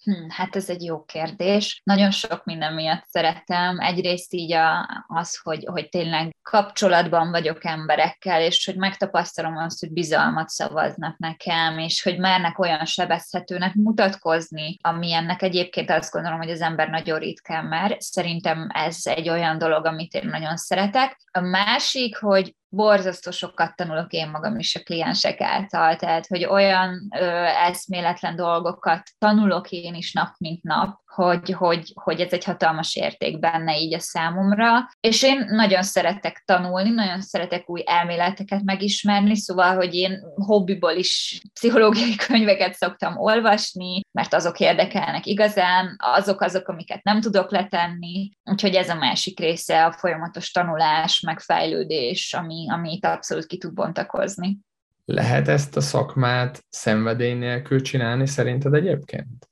Hm, 0.04 0.28
hát 0.28 0.56
ez 0.56 0.68
egy 0.68 0.82
jó 0.82 1.04
kérdés. 1.04 1.80
Nagyon 1.84 2.10
sok 2.10 2.44
minden 2.44 2.74
miatt 2.74 3.04
szeretem. 3.06 3.80
Egyrészt 3.80 4.32
így 4.34 4.52
a, 4.52 4.88
az, 5.06 5.40
hogy, 5.42 5.64
hogy 5.64 5.88
tényleg 5.88 6.36
kapcsolatban 6.42 7.30
vagyok 7.30 7.64
emberekkel, 7.64 8.42
és 8.42 8.64
hogy 8.64 8.76
megtapasztalom 8.76 9.56
azt, 9.56 9.80
hogy 9.80 9.92
bizalmat 9.92 10.48
szavaznak 10.48 11.18
nekem, 11.18 11.78
és 11.78 12.02
hogy 12.02 12.18
mernek 12.18 12.58
olyan 12.58 12.84
sebezhetőnek 12.84 13.74
mutatkozni, 13.74 14.76
ami 14.80 15.12
ennek 15.12 15.42
egyébként 15.42 15.90
azt 15.90 16.12
gondolom, 16.12 16.38
hogy 16.38 16.50
az 16.50 16.60
ember 16.60 16.88
nagyon 16.88 17.18
ritkán 17.18 17.64
mer. 17.64 17.96
Szerintem 17.98 18.68
ez 18.72 19.00
egy 19.02 19.28
olyan 19.28 19.58
dolog, 19.58 19.86
amit 19.86 20.14
én 20.14 20.28
nagyon 20.28 20.56
szeretek. 20.56 21.16
A 21.32 21.40
másik, 21.40 22.16
hogy 22.16 22.54
borzasztó 22.74 23.30
sokat 23.30 23.76
tanulok 23.76 24.12
én 24.12 24.30
magam 24.30 24.58
is 24.58 24.74
a 24.76 24.82
kliensek 24.82 25.40
által, 25.40 25.96
tehát 25.96 26.26
hogy 26.26 26.44
olyan 26.44 27.08
ö, 27.18 27.24
eszméletlen 27.44 28.36
dolgokat 28.36 29.02
tanulok 29.18 29.70
én 29.70 29.94
is 29.94 30.12
nap 30.12 30.34
mint 30.38 30.62
nap, 30.62 31.01
hogy, 31.14 31.52
hogy, 31.52 31.92
hogy 31.94 32.20
ez 32.20 32.32
egy 32.32 32.44
hatalmas 32.44 32.96
érték 32.96 33.38
benne 33.38 33.78
így 33.78 33.94
a 33.94 33.98
számomra, 33.98 34.88
és 35.00 35.22
én 35.22 35.44
nagyon 35.48 35.82
szeretek 35.82 36.42
tanulni, 36.44 36.90
nagyon 36.90 37.20
szeretek 37.20 37.70
új 37.70 37.82
elméleteket 37.86 38.62
megismerni, 38.62 39.36
szóval, 39.36 39.74
hogy 39.74 39.94
én 39.94 40.20
hobbiból 40.34 40.92
is 40.92 41.42
pszichológiai 41.52 42.16
könyveket 42.26 42.74
szoktam 42.74 43.16
olvasni, 43.16 44.00
mert 44.12 44.34
azok 44.34 44.60
érdekelnek 44.60 45.26
igazán, 45.26 45.96
azok 45.98 46.40
azok, 46.40 46.68
amiket 46.68 47.02
nem 47.02 47.20
tudok 47.20 47.50
letenni, 47.50 48.30
úgyhogy 48.44 48.74
ez 48.74 48.88
a 48.88 48.94
másik 48.94 49.38
része 49.40 49.84
a 49.84 49.92
folyamatos 49.92 50.50
tanulás, 50.50 51.20
megfejlődés, 51.20 52.34
ami, 52.34 52.70
ami 52.70 52.92
itt 52.92 53.04
abszolút 53.04 53.46
ki 53.46 53.58
tud 53.58 53.74
bontakozni. 53.74 54.58
Lehet 55.04 55.48
ezt 55.48 55.76
a 55.76 55.80
szakmát 55.80 56.64
szenvedély 56.68 57.34
nélkül 57.34 57.80
csinálni 57.80 58.26
szerinted 58.26 58.74
egyébként? 58.74 59.50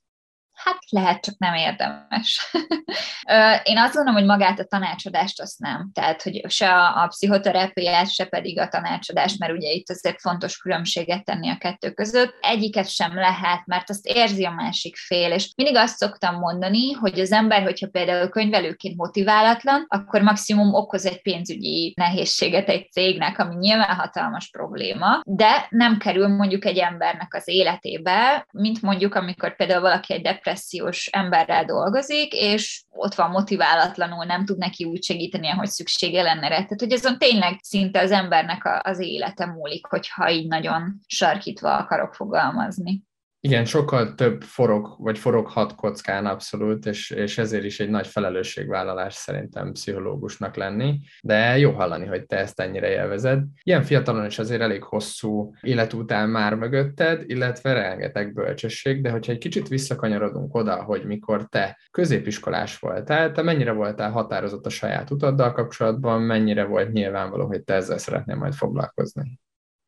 Hát 0.63 0.77
lehet, 0.89 1.23
csak 1.23 1.35
nem 1.37 1.53
érdemes. 1.53 2.51
Én 3.63 3.77
azt 3.77 3.93
gondolom, 3.93 4.19
hogy 4.19 4.25
magát 4.25 4.59
a 4.59 4.65
tanácsadást 4.65 5.41
azt 5.41 5.59
nem. 5.59 5.89
Tehát, 5.93 6.21
hogy 6.21 6.41
se 6.47 6.73
a, 6.73 7.03
a 7.03 7.07
pszichoterápiát, 7.07 8.11
se 8.11 8.25
pedig 8.25 8.59
a 8.59 8.67
tanácsadást, 8.67 9.39
mert 9.39 9.53
ugye 9.53 9.69
itt 9.69 9.89
azért 9.89 10.21
fontos 10.21 10.57
különbséget 10.57 11.23
tenni 11.23 11.49
a 11.49 11.57
kettő 11.57 11.91
között. 11.91 12.33
Egyiket 12.41 12.89
sem 12.89 13.15
lehet, 13.15 13.65
mert 13.65 13.89
azt 13.89 14.05
érzi 14.05 14.45
a 14.45 14.51
másik 14.51 14.95
fél. 14.95 15.31
És 15.31 15.51
mindig 15.55 15.75
azt 15.75 15.97
szoktam 15.97 16.35
mondani, 16.35 16.91
hogy 16.91 17.19
az 17.19 17.31
ember, 17.31 17.63
hogyha 17.63 17.87
például 17.87 18.29
könyvelőként 18.29 18.97
motiválatlan, 18.97 19.85
akkor 19.87 20.21
maximum 20.21 20.73
okoz 20.73 21.05
egy 21.05 21.21
pénzügyi 21.21 21.93
nehézséget 21.95 22.69
egy 22.69 22.91
cégnek, 22.91 23.39
ami 23.39 23.55
nyilván 23.55 23.95
hatalmas 23.95 24.49
probléma, 24.49 25.21
de 25.25 25.65
nem 25.69 25.97
kerül 25.97 26.27
mondjuk 26.27 26.65
egy 26.65 26.77
embernek 26.77 27.33
az 27.33 27.47
életébe, 27.47 28.47
mint 28.51 28.81
mondjuk, 28.81 29.15
amikor 29.15 29.55
például 29.55 29.81
valaki 29.81 30.13
egy 30.13 30.21
depresszió 30.21 30.49
depressziós 30.51 31.07
emberrel 31.07 31.65
dolgozik, 31.65 32.33
és 32.33 32.83
ott 32.89 33.13
van 33.13 33.29
motiválatlanul, 33.29 34.25
nem 34.25 34.45
tud 34.45 34.57
neki 34.57 34.83
úgy 34.83 35.03
segíteni, 35.03 35.49
ahogy 35.49 35.67
szüksége 35.67 36.21
lenne 36.21 36.47
rá. 36.47 36.55
Tehát, 36.55 36.79
hogy 36.79 36.93
azon 36.93 37.17
tényleg 37.17 37.59
szinte 37.61 37.99
az 37.99 38.11
embernek 38.11 38.79
az 38.83 38.99
élete 38.99 39.45
múlik, 39.45 39.85
hogyha 39.85 40.31
így 40.31 40.47
nagyon 40.47 40.99
sarkítva 41.07 41.77
akarok 41.77 42.13
fogalmazni. 42.13 43.03
Igen, 43.43 43.65
sokkal 43.65 44.15
több 44.15 44.41
forog, 44.41 44.95
vagy 44.97 45.17
foroghat 45.17 45.75
kockán 45.75 46.25
abszolút, 46.25 46.85
és, 46.85 47.09
és 47.09 47.37
ezért 47.37 47.63
is 47.63 47.79
egy 47.79 47.89
nagy 47.89 48.07
felelősségvállalás 48.07 49.13
szerintem 49.13 49.71
pszichológusnak 49.71 50.55
lenni, 50.55 50.99
de 51.21 51.57
jó 51.57 51.71
hallani, 51.71 52.05
hogy 52.05 52.25
te 52.25 52.37
ezt 52.37 52.59
ennyire 52.59 52.89
élvezed. 52.89 53.43
Ilyen 53.63 53.83
fiatalon 53.83 54.25
is 54.25 54.39
azért 54.39 54.61
elég 54.61 54.83
hosszú 54.83 55.53
életútán 55.61 56.29
már 56.29 56.55
mögötted, 56.55 57.23
illetve 57.25 57.73
rengeteg 57.73 58.33
bölcsesség, 58.33 59.01
de 59.01 59.09
hogyha 59.09 59.31
egy 59.31 59.37
kicsit 59.37 59.67
visszakanyarodunk 59.67 60.55
oda, 60.55 60.83
hogy 60.83 61.05
mikor 61.05 61.45
te 61.49 61.79
középiskolás 61.91 62.79
voltál, 62.79 63.31
te 63.31 63.41
mennyire 63.41 63.71
voltál 63.71 64.11
határozott 64.11 64.65
a 64.65 64.69
saját 64.69 65.11
utaddal 65.11 65.51
kapcsolatban, 65.51 66.21
mennyire 66.21 66.63
volt 66.63 66.91
nyilvánvaló, 66.91 67.45
hogy 67.45 67.63
te 67.63 67.73
ezzel 67.73 67.97
szeretnél 67.97 68.35
majd 68.35 68.53
foglalkozni? 68.53 69.39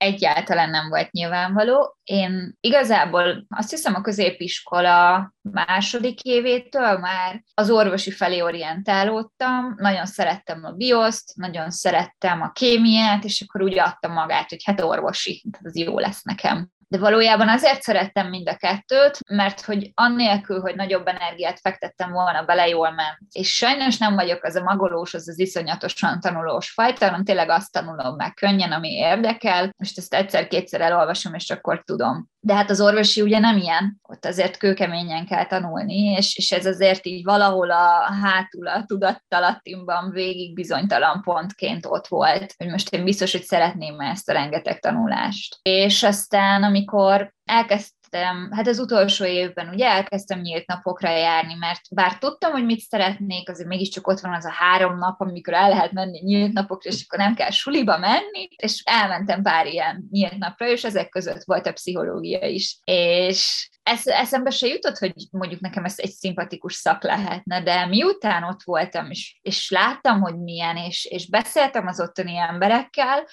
Egyáltalán 0.03 0.69
nem 0.69 0.89
volt 0.89 1.11
nyilvánvaló. 1.11 1.97
Én 2.03 2.57
igazából 2.59 3.45
azt 3.49 3.69
hiszem 3.69 3.95
a 3.95 4.01
középiskola 4.01 5.33
második 5.41 6.21
évétől 6.21 6.97
már 6.97 7.43
az 7.53 7.69
orvosi 7.69 8.11
felé 8.11 8.41
orientálódtam, 8.41 9.73
nagyon 9.77 10.05
szerettem 10.05 10.63
a 10.63 10.71
bioszt, 10.71 11.35
nagyon 11.35 11.69
szerettem 11.69 12.41
a 12.41 12.51
kémiát, 12.51 13.23
és 13.23 13.41
akkor 13.41 13.61
úgy 13.61 13.79
adtam 13.79 14.11
magát, 14.11 14.49
hogy 14.49 14.63
hát 14.63 14.81
orvosi, 14.81 15.43
az 15.63 15.77
jó 15.77 15.99
lesz 15.99 16.23
nekem. 16.23 16.69
De 16.87 16.97
valójában 16.97 17.49
azért 17.49 17.81
szerettem 17.81 18.29
mind 18.29 18.49
a 18.49 18.55
kettőt, 18.55 19.19
mert 19.29 19.61
hogy 19.61 19.91
annélkül, 19.93 20.59
hogy 20.59 20.75
nagyobb 20.75 21.07
energiát 21.07 21.59
fektettem 21.59 22.11
volna 22.11 22.43
bele, 22.43 22.67
jól 22.67 22.91
ment. 22.91 23.17
És 23.31 23.55
sajnos 23.55 23.97
nem 23.97 24.15
vagyok 24.15 24.43
az 24.43 24.55
a 24.55 24.63
magolós, 24.63 25.13
az 25.13 25.27
az 25.27 25.39
iszonyatosan 25.39 26.19
tanulós 26.19 26.71
fajta, 26.71 27.05
hanem 27.05 27.23
tényleg 27.23 27.49
azt 27.49 27.71
tanulom 27.71 28.15
meg 28.15 28.33
könnyen, 28.33 28.71
ami 28.71 28.89
érdekel. 28.89 29.73
Most 29.77 29.97
ezt 29.97 30.13
egyszer-kétszer 30.13 30.81
elolvasom, 30.81 31.33
és 31.33 31.49
akkor 31.49 31.83
tudom. 31.83 32.31
De 32.45 32.53
hát 32.53 32.69
az 32.69 32.81
orvosi 32.81 33.21
ugye 33.21 33.39
nem 33.39 33.57
ilyen, 33.57 33.99
ott 34.01 34.25
azért 34.25 34.57
kőkeményen 34.57 35.25
kell 35.25 35.45
tanulni, 35.45 35.95
és, 35.95 36.37
és 36.37 36.51
ez 36.51 36.65
azért 36.65 37.05
így 37.05 37.23
valahol 37.23 37.71
a 37.71 38.13
hátul, 38.21 38.67
a 38.67 38.85
tudattalattimban 38.85 40.11
végig 40.11 40.53
bizonytalan 40.53 41.21
pontként 41.21 41.85
ott 41.85 42.07
volt, 42.07 42.53
hogy 42.57 42.67
most 42.67 42.93
én 42.93 43.03
biztos, 43.03 43.31
hogy 43.31 43.43
szeretném 43.43 43.99
ezt 43.99 44.29
a 44.29 44.33
rengeteg 44.33 44.79
tanulást. 44.79 45.59
És 45.61 46.03
aztán, 46.03 46.63
amikor 46.63 47.33
elkezdtem 47.45 48.02
elkezdtem, 48.13 48.51
hát 48.51 48.67
az 48.67 48.79
utolsó 48.79 49.25
évben 49.25 49.69
ugye 49.69 49.87
elkezdtem 49.87 50.39
nyílt 50.39 50.67
napokra 50.67 51.09
járni, 51.09 51.53
mert 51.53 51.81
bár 51.89 52.17
tudtam, 52.17 52.51
hogy 52.51 52.65
mit 52.65 52.79
szeretnék, 52.79 53.49
azért 53.49 53.67
mégiscsak 53.67 54.07
ott 54.07 54.19
van 54.19 54.33
az 54.33 54.45
a 54.45 54.51
három 54.51 54.97
nap, 54.97 55.21
amikor 55.21 55.53
el 55.53 55.69
lehet 55.69 55.91
menni 55.91 56.19
nyílt 56.19 56.53
napokra, 56.53 56.89
és 56.89 57.05
akkor 57.07 57.19
nem 57.19 57.35
kell 57.35 57.49
suliba 57.49 57.97
menni, 57.97 58.47
és 58.55 58.81
elmentem 58.85 59.41
pár 59.41 59.65
ilyen 59.65 60.07
nyílt 60.11 60.37
napra, 60.37 60.67
és 60.67 60.83
ezek 60.83 61.09
között 61.09 61.43
volt 61.43 61.67
a 61.67 61.73
pszichológia 61.73 62.47
is. 62.47 62.77
És 62.83 63.69
ez, 63.83 64.07
eszembe 64.07 64.49
se 64.49 64.67
jutott, 64.67 64.97
hogy 64.97 65.13
mondjuk 65.31 65.59
nekem 65.59 65.85
ez 65.85 65.93
egy 65.97 66.11
szimpatikus 66.11 66.73
szak 66.73 67.03
lehetne, 67.03 67.63
de 67.63 67.85
miután 67.85 68.43
ott 68.43 68.63
voltam, 68.63 69.09
és, 69.09 69.39
és 69.41 69.69
láttam, 69.69 70.21
hogy 70.21 70.37
milyen, 70.37 70.77
és, 70.77 71.05
és 71.05 71.29
beszéltem 71.29 71.87
az 71.87 71.99
ottani 71.99 72.37
emberekkel, 72.37 73.23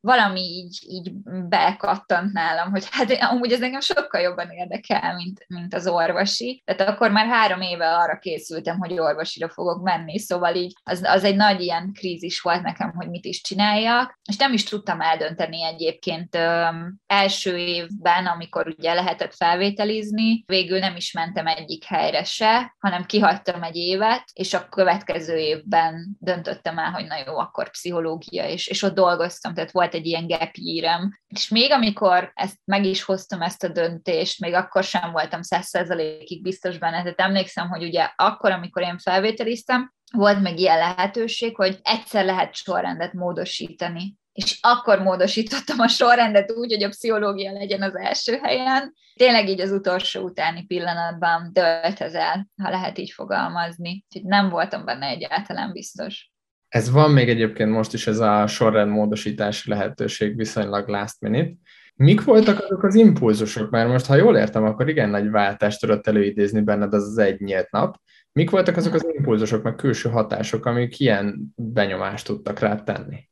valami 0.00 0.40
így, 0.40 0.78
így 0.88 1.12
bekattant 1.48 2.32
nálam, 2.32 2.70
hogy 2.70 2.86
hát 2.90 3.10
amúgy 3.10 3.52
ez 3.52 3.62
engem 3.62 3.80
sokkal 3.80 4.20
jobban 4.20 4.50
érdekel, 4.50 5.14
mint, 5.14 5.44
mint 5.48 5.74
az 5.74 5.86
orvosi. 5.86 6.62
Tehát 6.64 6.92
akkor 6.92 7.10
már 7.10 7.26
három 7.26 7.60
éve 7.60 7.96
arra 7.96 8.18
készültem, 8.18 8.78
hogy 8.78 8.98
orvosira 8.98 9.48
fogok 9.48 9.82
menni, 9.82 10.18
szóval 10.18 10.54
így 10.54 10.74
az, 10.82 11.02
az 11.04 11.24
egy 11.24 11.36
nagy 11.36 11.60
ilyen 11.60 11.92
krízis 11.92 12.40
volt 12.40 12.62
nekem, 12.62 12.92
hogy 12.96 13.08
mit 13.08 13.24
is 13.24 13.40
csináljak, 13.40 14.18
és 14.28 14.36
nem 14.36 14.52
is 14.52 14.64
tudtam 14.64 15.00
eldönteni 15.00 15.64
egyébként 15.64 16.34
ö, 16.34 16.66
első 17.06 17.56
évben, 17.56 18.26
amikor 18.26 18.74
ugye 18.78 18.94
lehetett 18.94 19.34
felvételizni, 19.34 20.44
végül 20.46 20.78
nem 20.78 20.96
is 20.96 21.12
mentem 21.12 21.46
egyik 21.46 21.84
helyre 21.84 22.24
se, 22.24 22.74
hanem 22.78 23.04
kihagytam 23.04 23.62
egy 23.62 23.76
évet, 23.76 24.24
és 24.32 24.54
a 24.54 24.68
következő 24.68 25.36
évben 25.36 26.16
döntöttem 26.18 26.78
el, 26.78 26.90
hogy 26.90 27.06
na 27.06 27.14
jó, 27.26 27.38
akkor 27.38 27.70
pszichológia, 27.70 28.48
és, 28.48 28.66
és 28.66 28.82
ott 28.82 28.94
dolgoztam, 28.94 29.54
tehát 29.54 29.70
volt 29.70 29.85
egy 29.94 30.06
ilyen 30.06 30.26
gap 30.26 30.50
year 30.52 31.00
És 31.26 31.48
még 31.48 31.70
amikor 31.70 32.30
ezt 32.34 32.56
meg 32.64 32.84
is 32.84 33.02
hoztam 33.02 33.42
ezt 33.42 33.64
a 33.64 33.68
döntést, 33.68 34.40
még 34.40 34.54
akkor 34.54 34.84
sem 34.84 35.12
voltam 35.12 35.42
százszerzalékig 35.42 36.42
biztos 36.42 36.78
benne, 36.78 37.02
tehát 37.02 37.20
emlékszem, 37.20 37.68
hogy 37.68 37.84
ugye 37.84 38.10
akkor, 38.16 38.50
amikor 38.50 38.82
én 38.82 38.98
felvételiztem, 38.98 39.94
volt 40.12 40.42
meg 40.42 40.58
ilyen 40.58 40.78
lehetőség, 40.78 41.56
hogy 41.56 41.78
egyszer 41.82 42.24
lehet 42.24 42.54
sorrendet 42.54 43.12
módosítani 43.12 44.16
és 44.36 44.58
akkor 44.60 45.02
módosítottam 45.02 45.80
a 45.80 45.88
sorrendet 45.88 46.52
úgy, 46.52 46.72
hogy 46.72 46.82
a 46.82 46.88
pszichológia 46.88 47.52
legyen 47.52 47.82
az 47.82 47.96
első 47.96 48.38
helyen. 48.42 48.94
Tényleg 49.14 49.48
így 49.48 49.60
az 49.60 49.70
utolsó 49.70 50.22
utáni 50.22 50.64
pillanatban 50.66 51.50
dölt 51.52 52.00
ez 52.00 52.14
el, 52.14 52.48
ha 52.62 52.70
lehet 52.70 52.98
így 52.98 53.10
fogalmazni. 53.10 54.04
Úgyhogy 54.08 54.30
nem 54.30 54.48
voltam 54.48 54.84
benne 54.84 55.06
egyáltalán 55.06 55.72
biztos. 55.72 56.30
Ez 56.76 56.90
van 56.90 57.10
még 57.10 57.28
egyébként 57.28 57.70
most 57.70 57.92
is 57.92 58.06
ez 58.06 58.18
a 58.18 58.46
sorrend 58.46 58.90
módosítási 58.90 59.70
lehetőség 59.70 60.36
viszonylag 60.36 60.88
last 60.88 61.20
minute. 61.20 61.52
Mik 61.94 62.24
voltak 62.24 62.58
azok 62.58 62.82
az 62.82 62.94
impulzusok? 62.94 63.70
Mert 63.70 63.88
most, 63.88 64.06
ha 64.06 64.14
jól 64.14 64.36
értem, 64.36 64.64
akkor 64.64 64.88
igen 64.88 65.10
nagy 65.10 65.30
váltást 65.30 65.80
tudott 65.80 66.06
előidézni 66.06 66.60
benned 66.60 66.92
az 66.94 67.02
az 67.02 67.18
egy 67.18 67.40
nyílt 67.40 67.70
nap. 67.70 67.96
Mik 68.32 68.50
voltak 68.50 68.76
azok 68.76 68.94
az 68.94 69.06
impulzusok, 69.16 69.62
meg 69.62 69.74
külső 69.74 70.08
hatások, 70.08 70.66
amik 70.66 71.00
ilyen 71.00 71.54
benyomást 71.54 72.26
tudtak 72.26 72.58
rá 72.58 72.82
tenni? 72.82 73.28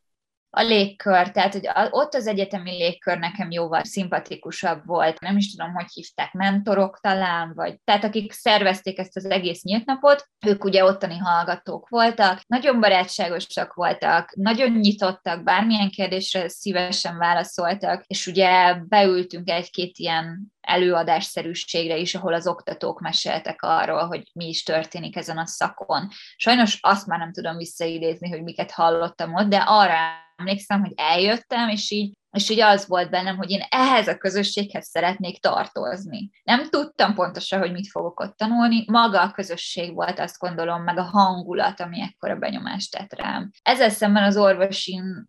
A 0.55 0.63
légkör, 0.63 1.31
tehát 1.31 1.53
hogy 1.53 1.69
ott 1.91 2.15
az 2.15 2.27
egyetemi 2.27 2.71
légkör 2.71 3.19
nekem 3.19 3.51
jóval 3.51 3.85
szimpatikusabb 3.85 4.87
volt. 4.87 5.21
Nem 5.21 5.37
is 5.37 5.55
tudom, 5.55 5.75
hogy 5.75 5.93
hívták, 5.93 6.33
mentorok 6.33 6.99
talán, 7.01 7.53
vagy 7.55 7.79
tehát 7.85 8.05
akik 8.05 8.33
szervezték 8.33 8.99
ezt 8.99 9.17
az 9.17 9.25
egész 9.25 9.63
nyílt 9.63 9.85
napot, 9.85 10.29
ők 10.47 10.65
ugye 10.65 10.85
ottani 10.85 11.19
hallgatók 11.19 11.89
voltak, 11.89 12.41
nagyon 12.47 12.81
barátságosak 12.81 13.75
voltak, 13.75 14.35
nagyon 14.35 14.71
nyitottak, 14.71 15.43
bármilyen 15.43 15.91
kérdésre 15.91 16.49
szívesen 16.49 17.19
válaszoltak, 17.19 18.05
és 18.07 18.27
ugye 18.27 18.75
beültünk 18.75 19.51
egy-két 19.51 19.99
ilyen 19.99 20.53
előadásszerűségre 20.61 21.97
is, 21.97 22.15
ahol 22.15 22.35
az 22.35 22.47
oktatók 22.47 23.01
meséltek 23.01 23.63
arról, 23.63 24.07
hogy 24.07 24.31
mi 24.33 24.49
is 24.49 24.63
történik 24.63 25.17
ezen 25.17 25.39
a 25.39 25.47
szakon. 25.47 26.09
Sajnos 26.37 26.79
azt 26.81 27.07
már 27.07 27.19
nem 27.19 27.33
tudom 27.33 27.57
visszaidézni, 27.57 28.29
hogy 28.29 28.43
miket 28.43 28.71
hallottam 28.71 29.35
ott, 29.35 29.49
de 29.49 29.57
arra 29.57 30.23
emlékszem, 30.37 30.81
hogy 30.81 30.93
eljöttem, 30.97 31.69
és 31.69 31.91
így 31.91 32.13
és 32.35 32.49
így 32.49 32.61
az 32.61 32.87
volt 32.87 33.11
bennem, 33.11 33.37
hogy 33.37 33.51
én 33.51 33.63
ehhez 33.69 34.09
a 34.09 34.17
közösséghez 34.17 34.87
szeretnék 34.87 35.41
tartozni. 35.41 36.31
Nem 36.43 36.69
tudtam 36.69 37.15
pontosan, 37.15 37.59
hogy 37.59 37.73
mit 37.73 37.91
fogok 37.91 38.21
ott 38.21 38.37
tanulni, 38.37 38.85
maga 38.87 39.23
a 39.23 39.31
közösség 39.31 39.95
volt, 39.95 40.19
azt 40.19 40.39
gondolom, 40.39 40.83
meg 40.83 40.99
a 40.99 41.03
hangulat, 41.03 41.81
ami 41.81 42.01
ekkora 42.01 42.37
benyomást 42.37 42.91
tett 42.91 43.15
rám. 43.21 43.51
Ezzel 43.63 43.91
szemben 43.91 44.23
az 44.23 44.37
orvosin, 44.37 45.29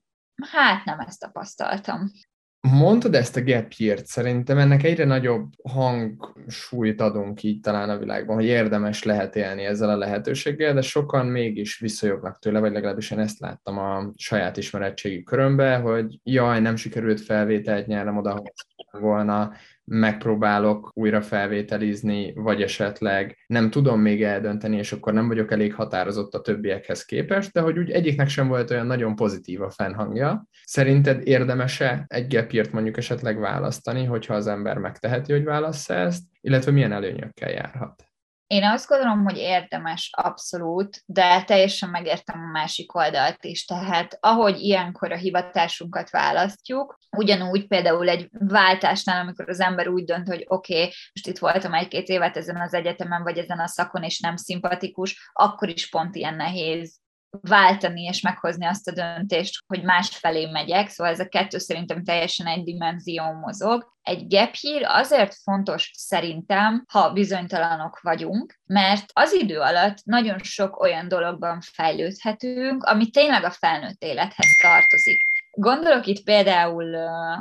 hát 0.52 0.86
nem 0.86 1.00
ezt 1.00 1.20
tapasztaltam. 1.20 2.12
Mondtad 2.72 3.16
ezt 3.16 3.36
a 3.38 3.44
gap 3.44 3.72
year 3.78 4.00
szerintem 4.04 4.58
ennek 4.58 4.84
egyre 4.84 5.06
nagyobb 5.06 5.50
hangsúlyt 5.64 7.02
adunk 7.02 7.44
így 7.44 7.60
talán 7.60 7.90
a 7.90 7.98
világban, 7.98 8.36
hogy 8.36 8.46
érdemes 8.46 9.04
lehet 9.04 9.36
élni 9.36 9.64
ezzel 9.64 9.90
a 9.90 9.98
lehetőséggel, 9.98 10.74
de 10.74 10.82
sokan 10.82 11.26
mégis 11.26 11.80
visszajognak 11.80 12.40
tőle, 12.40 12.60
vagy 12.60 12.72
legalábbis 12.72 13.12
én 13.12 13.20
ezt 13.20 13.40
láttam 13.40 13.78
a 13.78 14.12
saját 14.16 14.58
ismeretségi 14.58 15.24
körömbe, 15.24 15.76
hogy 15.76 16.20
jaj, 16.24 16.60
nem 16.60 16.76
sikerült 16.76 17.22
felvételt 17.22 17.88
nyernem 17.88 18.18
oda, 18.18 18.42
volna, 18.92 19.52
megpróbálok 19.86 20.92
újra 20.94 21.22
felvételizni, 21.22 22.34
vagy 22.36 22.62
esetleg 22.62 23.38
nem 23.48 23.70
tudom 23.70 24.02
még 24.02 24.24
eldönteni, 24.24 24.78
és 24.78 24.92
akkor 24.92 25.14
nem 25.14 25.28
vagyok 25.28 25.52
elég 25.52 25.74
határozott 25.74 26.34
a 26.34 26.42
többiekhez 26.42 27.06
képest, 27.06 27.52
de 27.52 27.60
hogy 27.60 27.78
úgy 27.78 27.90
egyiknek 27.90 28.30
sem 28.30 28.48
volt 28.48 28.72
olyan 28.72 28.86
nagyon 28.86 29.16
pozitív 29.16 29.62
a 29.62 29.70
fennhangja. 29.70 30.48
Szerinted 30.64 31.28
érdemese 31.28 32.06
egy 32.08 32.28
gepírt 32.28 32.72
mondjuk 32.72 32.98
esetleg 32.98 33.40
választani, 33.40 34.04
hogyha 34.04 34.34
az 34.34 34.48
ember 34.48 34.78
megteheti, 34.78 35.32
hogy 35.32 35.44
válassza 35.44 35.94
ezt, 35.94 36.24
illetve 36.42 36.72
milyen 36.72 36.92
előnyökkel 36.92 37.50
járhat? 37.50 38.05
Én 38.48 38.64
azt 38.64 38.88
gondolom, 38.88 39.24
hogy 39.24 39.38
érdemes 39.38 40.10
abszolút, 40.14 41.02
de 41.06 41.44
teljesen 41.44 41.90
megértem 41.90 42.40
a 42.40 42.52
másik 42.52 42.96
oldalt 42.96 43.44
is. 43.44 43.66
Tehát 43.66 44.18
ahogy 44.20 44.60
ilyenkor 44.60 45.12
a 45.12 45.16
hivatásunkat 45.16 46.10
választjuk, 46.10 46.98
ugyanúgy 47.18 47.68
például 47.68 48.10
egy 48.10 48.30
váltásnál, 48.32 49.22
amikor 49.22 49.50
az 49.50 49.60
ember 49.60 49.88
úgy 49.88 50.04
dönt, 50.04 50.28
hogy 50.28 50.46
oké, 50.48 50.74
okay, 50.74 50.86
most 50.86 51.28
itt 51.28 51.38
voltam 51.38 51.74
egy-két 51.74 52.08
évet 52.08 52.38
ezen 52.38 52.62
az 52.62 52.74
egyetemen, 52.74 53.24
vagy 53.24 53.38
ezen 53.38 53.60
a 53.60 53.68
szakon, 53.68 54.04
és 54.04 54.20
nem 54.20 54.36
szimpatikus, 54.36 55.30
akkor 55.34 55.70
is 55.70 55.90
pont 55.90 56.16
ilyen 56.16 56.36
nehéz 56.36 57.04
váltani 57.42 58.02
és 58.02 58.22
meghozni 58.22 58.66
azt 58.66 58.88
a 58.88 58.92
döntést, 58.92 59.64
hogy 59.68 59.84
másfelé 59.84 60.46
megyek, 60.46 60.90
szóval 60.90 61.14
ez 61.14 61.20
a 61.20 61.28
kettő 61.28 61.58
szerintem 61.58 62.04
teljesen 62.04 62.48
egy 62.48 62.64
dimenzió 62.64 63.32
mozog. 63.34 63.94
Egy 64.02 64.28
gap 64.28 64.54
year 64.62 64.82
azért 64.84 65.36
fontos 65.44 65.92
szerintem, 65.94 66.86
ha 66.92 67.14
bizonytalanok 67.14 68.00
vagyunk, 68.02 68.60
mert 68.66 69.06
az 69.14 69.34
idő 69.34 69.60
alatt 69.60 69.98
nagyon 70.04 70.40
sok 70.40 70.80
olyan 70.80 71.08
dologban 71.08 71.62
fejlődhetünk, 71.62 72.84
ami 72.84 73.10
tényleg 73.10 73.44
a 73.44 73.52
felnőtt 73.52 74.04
élethez 74.04 74.58
tartozik. 74.62 75.35
Gondolok 75.58 76.06
itt 76.06 76.24
például 76.24 76.96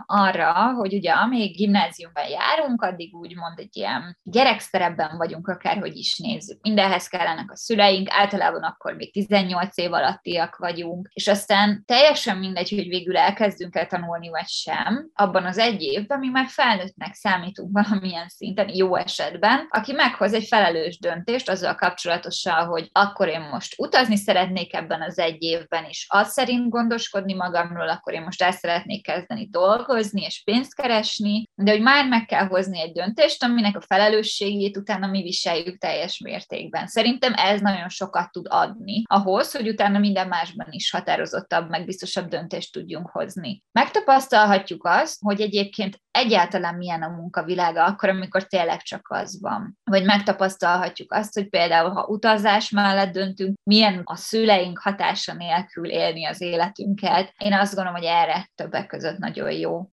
arra, 0.07 0.53
hogy 0.53 0.95
ugye 0.95 1.13
amíg 1.13 1.57
gimnáziumban 1.57 2.29
járunk, 2.29 2.83
addig 2.83 3.15
úgymond 3.15 3.59
egy 3.59 3.77
ilyen 3.77 4.19
gyerekszerepben 4.23 5.17
vagyunk, 5.17 5.49
akárhogy 5.49 5.97
is 5.97 6.19
nézzük. 6.19 6.59
Mindenhez 6.63 7.09
kellenek 7.09 7.51
a 7.51 7.57
szüleink, 7.57 8.09
általában 8.11 8.63
akkor 8.63 8.95
még 8.95 9.13
18 9.13 9.79
év 9.79 9.93
alattiak 9.93 10.57
vagyunk, 10.57 11.09
és 11.13 11.29
aztán 11.29 11.83
teljesen 11.87 12.37
mindegy, 12.37 12.71
hogy 12.71 12.89
végül 12.89 13.17
elkezdünk 13.17 13.77
el 13.77 13.87
tanulni 13.87 14.29
vagy 14.29 14.49
sem, 14.49 15.11
abban 15.15 15.45
az 15.45 15.59
egy 15.59 15.83
évben 15.83 16.19
mi 16.19 16.29
már 16.29 16.47
felnőttnek 16.49 17.15
számítunk 17.15 17.71
valamilyen 17.73 18.29
szinten, 18.29 18.69
jó 18.75 18.97
esetben, 18.97 19.67
aki 19.71 19.93
meghoz 19.93 20.33
egy 20.33 20.47
felelős 20.47 20.99
döntést 20.99 21.49
azzal 21.49 21.75
kapcsolatosan, 21.75 22.67
hogy 22.67 22.89
akkor 22.93 23.29
én 23.29 23.41
most 23.41 23.75
utazni 23.79 24.17
szeretnék 24.17 24.75
ebben 24.75 25.03
az 25.03 25.19
egy 25.19 25.43
évben 25.43 25.85
is, 25.89 26.07
az 26.09 26.29
szerint 26.33 26.69
gondoskodni 26.71 27.35
magamról, 27.35 28.03
akkor 28.05 28.19
én 28.19 28.25
most 28.25 28.43
el 28.43 28.53
szeretnék 28.53 29.03
kezdeni 29.03 29.49
dolgozni 29.51 30.23
és 30.23 30.43
pénzt 30.45 30.75
keresni, 30.75 31.45
de 31.55 31.71
hogy 31.71 31.81
már 31.81 32.09
meg 32.09 32.25
kell 32.25 32.47
hozni 32.47 32.81
egy 32.81 32.93
döntést, 32.93 33.43
aminek 33.43 33.77
a 33.77 33.81
felelősségét 33.81 34.77
utána 34.77 35.07
mi 35.07 35.23
viseljük 35.23 35.79
teljes 35.79 36.19
mértékben. 36.19 36.87
Szerintem 36.87 37.33
ez 37.37 37.61
nagyon 37.61 37.89
sokat 37.89 38.33
tud 38.33 38.47
adni 38.49 39.03
ahhoz, 39.05 39.53
hogy 39.53 39.69
utána 39.69 39.99
minden 39.99 40.29
másban 40.29 40.67
is 40.71 40.91
határozottabb, 40.91 41.69
meg 41.69 41.85
biztosabb 41.85 42.29
döntést 42.29 42.73
tudjunk 42.73 43.09
hozni. 43.11 43.63
Megtapasztalhatjuk 43.73 44.87
azt, 44.87 45.21
hogy 45.21 45.41
egyébként 45.41 46.03
egyáltalán 46.15 46.75
milyen 46.75 47.03
a 47.03 47.09
munkavilága 47.09 47.85
akkor, 47.85 48.09
amikor 48.09 48.43
tényleg 48.43 48.83
csak 48.83 49.07
az 49.09 49.41
van. 49.41 49.79
Vagy 49.85 50.05
megtapasztalhatjuk 50.05 51.13
azt, 51.13 51.35
hogy 51.35 51.49
például, 51.49 51.91
ha 51.91 52.07
utazás 52.07 52.71
mellett 52.71 53.13
döntünk, 53.13 53.57
milyen 53.63 54.01
a 54.05 54.17
szüleink 54.17 54.79
hatása 54.79 55.35
nélkül 55.35 55.91
élni 55.91 56.27
az 56.27 56.41
életünket. 56.41 57.35
Én 57.39 57.53
azt 57.53 57.75
gondolom, 57.75 57.99
hogy 57.99 58.09
erre 58.09 58.51
többek 58.55 58.87
között 58.87 59.19
nagyon 59.19 59.51
jó. 59.51 59.89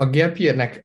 A 0.00 0.10
gap 0.10 0.36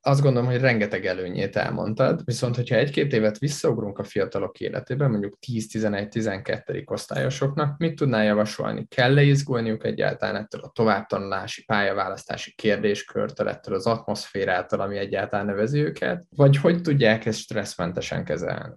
azt 0.01 0.21
gondolom, 0.21 0.49
hogy 0.49 0.60
rengeteg 0.60 1.06
előnyét 1.06 1.56
elmondtad, 1.56 2.21
viszont 2.25 2.56
hogyha 2.56 2.75
egy-két 2.75 3.13
évet 3.13 3.38
visszaugrunk 3.38 3.99
a 3.99 4.04
fiatalok 4.04 4.60
életében, 4.60 5.10
mondjuk 5.10 5.38
10-11-12. 5.47 6.89
osztályosoknak, 6.91 7.78
mit 7.78 7.95
tudnál 7.95 8.23
javasolni? 8.23 8.86
Kell-e 8.88 9.21
izgulniuk 9.21 9.86
egyáltalán 9.86 10.36
ettől 10.36 10.62
a 10.62 10.69
továbbtanulási 10.69 11.65
pályaválasztási 11.65 12.54
kérdéskörtől, 12.56 13.49
ettől 13.49 13.75
az 13.75 13.86
atmoszférától, 13.86 14.80
ami 14.80 14.97
egyáltalán 14.97 15.45
nevezi 15.45 15.80
őket? 15.80 16.23
Vagy 16.30 16.58
hogy 16.58 16.82
tudják 16.82 17.25
ezt 17.25 17.39
stresszmentesen 17.39 18.23
kezelni? 18.23 18.75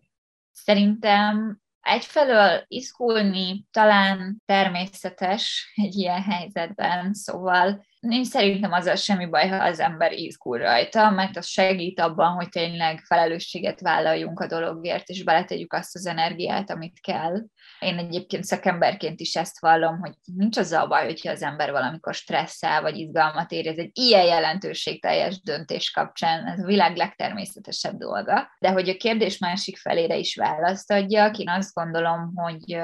Szerintem 0.53 1.59
egyfelől 1.81 2.65
izgulni 2.67 3.67
talán 3.71 4.43
természetes 4.45 5.73
egy 5.75 5.95
ilyen 5.95 6.23
helyzetben, 6.23 7.15
szóval 7.15 7.87
én 8.01 8.25
szerintem 8.25 8.73
azzal 8.73 8.97
semmi 8.97 9.27
baj, 9.27 9.49
ha 9.49 9.65
az 9.65 9.81
ember 9.81 10.13
izgul 10.13 10.59
rajta, 10.59 11.11
mert 11.11 11.37
az 11.37 11.47
segít 11.47 12.01
abban, 12.01 12.33
hogy 12.33 12.49
tényleg 12.49 13.03
felelősséget 13.07 13.81
vállaljunk 13.81 14.41
a 14.41 14.47
dologért, 14.47 15.09
és 15.09 15.25
beletegyük 15.25 15.73
azt 15.73 15.95
az 15.95 16.07
energiát, 16.07 16.71
amit 16.71 17.01
kell. 17.01 17.43
Én 17.81 17.99
egyébként 17.99 18.45
szakemberként 18.45 19.21
is 19.21 19.37
ezt 19.37 19.61
vallom, 19.61 19.99
hogy 19.99 20.13
nincs 20.37 20.57
az 20.57 20.73
a 20.73 20.87
baj, 20.87 21.05
hogyha 21.05 21.31
az 21.31 21.43
ember 21.43 21.71
valamikor 21.71 22.15
stresszel, 22.15 22.83
vagy 22.83 22.97
izgalmat 22.97 23.53
érez 23.53 23.79
egy 23.79 23.91
ilyen 23.93 24.25
jelentőségteljes 24.25 25.43
döntés 25.43 25.91
kapcsán, 25.91 26.47
ez 26.47 26.63
a 26.63 26.67
világ 26.67 26.97
legtermészetesebb 26.97 27.97
dolga. 27.97 28.49
De 28.59 28.71
hogy 28.71 28.89
a 28.89 28.97
kérdés 28.97 29.39
másik 29.39 29.79
felére 29.79 30.17
is 30.17 30.37
választ 30.37 30.93
adjak, 30.93 31.39
én 31.39 31.49
azt 31.49 31.75
gondolom, 31.75 32.33
hogy 32.35 32.79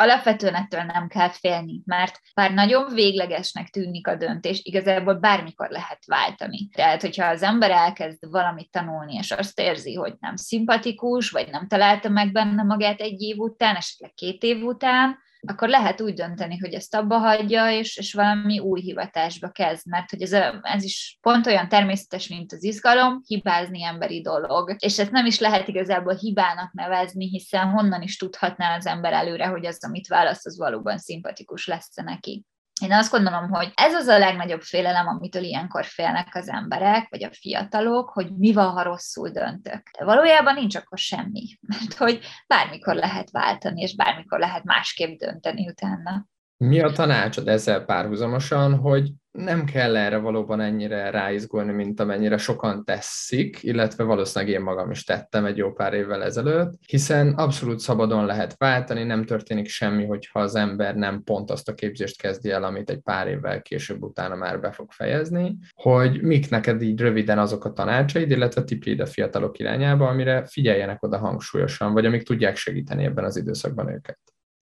alapvetően 0.00 0.54
ettől 0.54 0.82
nem 0.82 1.08
kell 1.08 1.28
félni, 1.28 1.82
mert 1.84 2.20
bár 2.34 2.52
nagyon 2.54 2.94
véglegesnek 2.94 3.68
tűnik 3.68 4.06
a 4.06 4.16
döntés, 4.16 4.60
igazából 4.62 5.14
bármikor 5.14 5.68
lehet 5.70 6.06
váltani. 6.06 6.68
Tehát, 6.68 7.00
hogyha 7.00 7.26
az 7.26 7.42
ember 7.42 7.70
elkezd 7.70 8.30
valamit 8.30 8.70
tanulni, 8.70 9.14
és 9.14 9.30
azt 9.30 9.60
érzi, 9.60 9.94
hogy 9.94 10.14
nem 10.20 10.36
szimpatikus, 10.36 11.30
vagy 11.30 11.48
nem 11.50 11.68
találta 11.68 12.08
meg 12.08 12.32
benne 12.32 12.62
magát 12.62 13.00
egy 13.00 13.20
év 13.20 13.38
után, 13.38 13.76
esetleg 13.76 14.12
két 14.14 14.42
év 14.42 14.64
után, 14.64 15.18
akkor 15.46 15.68
lehet 15.68 16.00
úgy 16.00 16.14
dönteni, 16.14 16.58
hogy 16.58 16.74
ezt 16.74 16.94
abba 16.94 17.18
hagyja, 17.18 17.70
és, 17.70 17.96
és 17.96 18.12
valami 18.12 18.58
új 18.58 18.80
hivatásba 18.80 19.48
kezd, 19.50 19.86
mert 19.86 20.10
hogy 20.10 20.22
ez, 20.22 20.32
a, 20.32 20.60
ez 20.62 20.84
is 20.84 21.18
pont 21.20 21.46
olyan 21.46 21.68
természetes, 21.68 22.28
mint 22.28 22.52
az 22.52 22.64
izgalom, 22.64 23.20
hibázni 23.26 23.84
emberi 23.84 24.20
dolog. 24.20 24.76
És 24.78 24.98
ezt 24.98 25.10
nem 25.10 25.26
is 25.26 25.38
lehet 25.38 25.68
igazából 25.68 26.14
hibának 26.14 26.72
nevezni, 26.72 27.28
hiszen 27.28 27.68
honnan 27.68 28.02
is 28.02 28.16
tudhatná 28.16 28.76
az 28.76 28.86
ember 28.86 29.12
előre, 29.12 29.46
hogy 29.46 29.66
az, 29.66 29.84
amit 29.84 30.08
választ, 30.08 30.46
az 30.46 30.58
valóban 30.58 30.98
szimpatikus 30.98 31.66
lesz 31.66 31.94
neki. 31.94 32.44
Én 32.80 32.92
azt 32.92 33.10
gondolom, 33.10 33.48
hogy 33.48 33.72
ez 33.74 33.94
az 33.94 34.06
a 34.06 34.18
legnagyobb 34.18 34.60
félelem, 34.60 35.06
amitől 35.06 35.42
ilyenkor 35.42 35.84
félnek 35.84 36.34
az 36.34 36.48
emberek, 36.48 37.08
vagy 37.10 37.24
a 37.24 37.32
fiatalok, 37.32 38.10
hogy 38.10 38.36
mi 38.36 38.52
van, 38.52 38.70
ha 38.70 38.82
rosszul 38.82 39.30
döntök. 39.30 39.82
De 39.98 40.04
valójában 40.04 40.54
nincs 40.54 40.76
akkor 40.76 40.98
semmi, 40.98 41.58
mert 41.60 41.94
hogy 41.94 42.20
bármikor 42.46 42.94
lehet 42.94 43.30
váltani, 43.30 43.80
és 43.82 43.96
bármikor 43.96 44.38
lehet 44.38 44.64
másképp 44.64 45.18
dönteni 45.18 45.68
utána. 45.68 46.26
Mi 46.64 46.80
a 46.80 46.90
tanácsod 46.90 47.48
ezzel 47.48 47.84
párhuzamosan, 47.84 48.74
hogy 48.74 49.12
nem 49.30 49.64
kell 49.64 49.96
erre 49.96 50.16
valóban 50.16 50.60
ennyire 50.60 51.10
ráizgulni, 51.10 51.72
mint 51.72 52.00
amennyire 52.00 52.36
sokan 52.36 52.84
teszik, 52.84 53.62
illetve 53.62 54.04
valószínűleg 54.04 54.54
én 54.54 54.60
magam 54.60 54.90
is 54.90 55.04
tettem 55.04 55.44
egy 55.44 55.56
jó 55.56 55.72
pár 55.72 55.94
évvel 55.94 56.22
ezelőtt, 56.22 56.72
hiszen 56.86 57.28
abszolút 57.28 57.78
szabadon 57.78 58.24
lehet 58.24 58.54
váltani, 58.58 59.02
nem 59.02 59.24
történik 59.24 59.68
semmi, 59.68 60.06
hogyha 60.06 60.40
az 60.40 60.54
ember 60.54 60.94
nem 60.94 61.22
pont 61.22 61.50
azt 61.50 61.68
a 61.68 61.74
képzést 61.74 62.20
kezdi 62.20 62.50
el, 62.50 62.64
amit 62.64 62.90
egy 62.90 63.00
pár 63.00 63.28
évvel 63.28 63.62
később 63.62 64.02
utána 64.02 64.34
már 64.34 64.60
be 64.60 64.72
fog 64.72 64.92
fejezni, 64.92 65.56
hogy 65.74 66.22
mik 66.22 66.50
neked 66.50 66.82
így 66.82 67.00
röviden 67.00 67.38
azok 67.38 67.64
a 67.64 67.72
tanácsaid, 67.72 68.30
illetve 68.30 68.64
tipjeid 68.64 69.00
a 69.00 69.06
fiatalok 69.06 69.58
irányába, 69.58 70.08
amire 70.08 70.46
figyeljenek 70.46 71.02
oda 71.02 71.18
hangsúlyosan, 71.18 71.92
vagy 71.92 72.06
amik 72.06 72.22
tudják 72.22 72.56
segíteni 72.56 73.04
ebben 73.04 73.24
az 73.24 73.36
időszakban 73.36 73.88
őket 73.88 74.18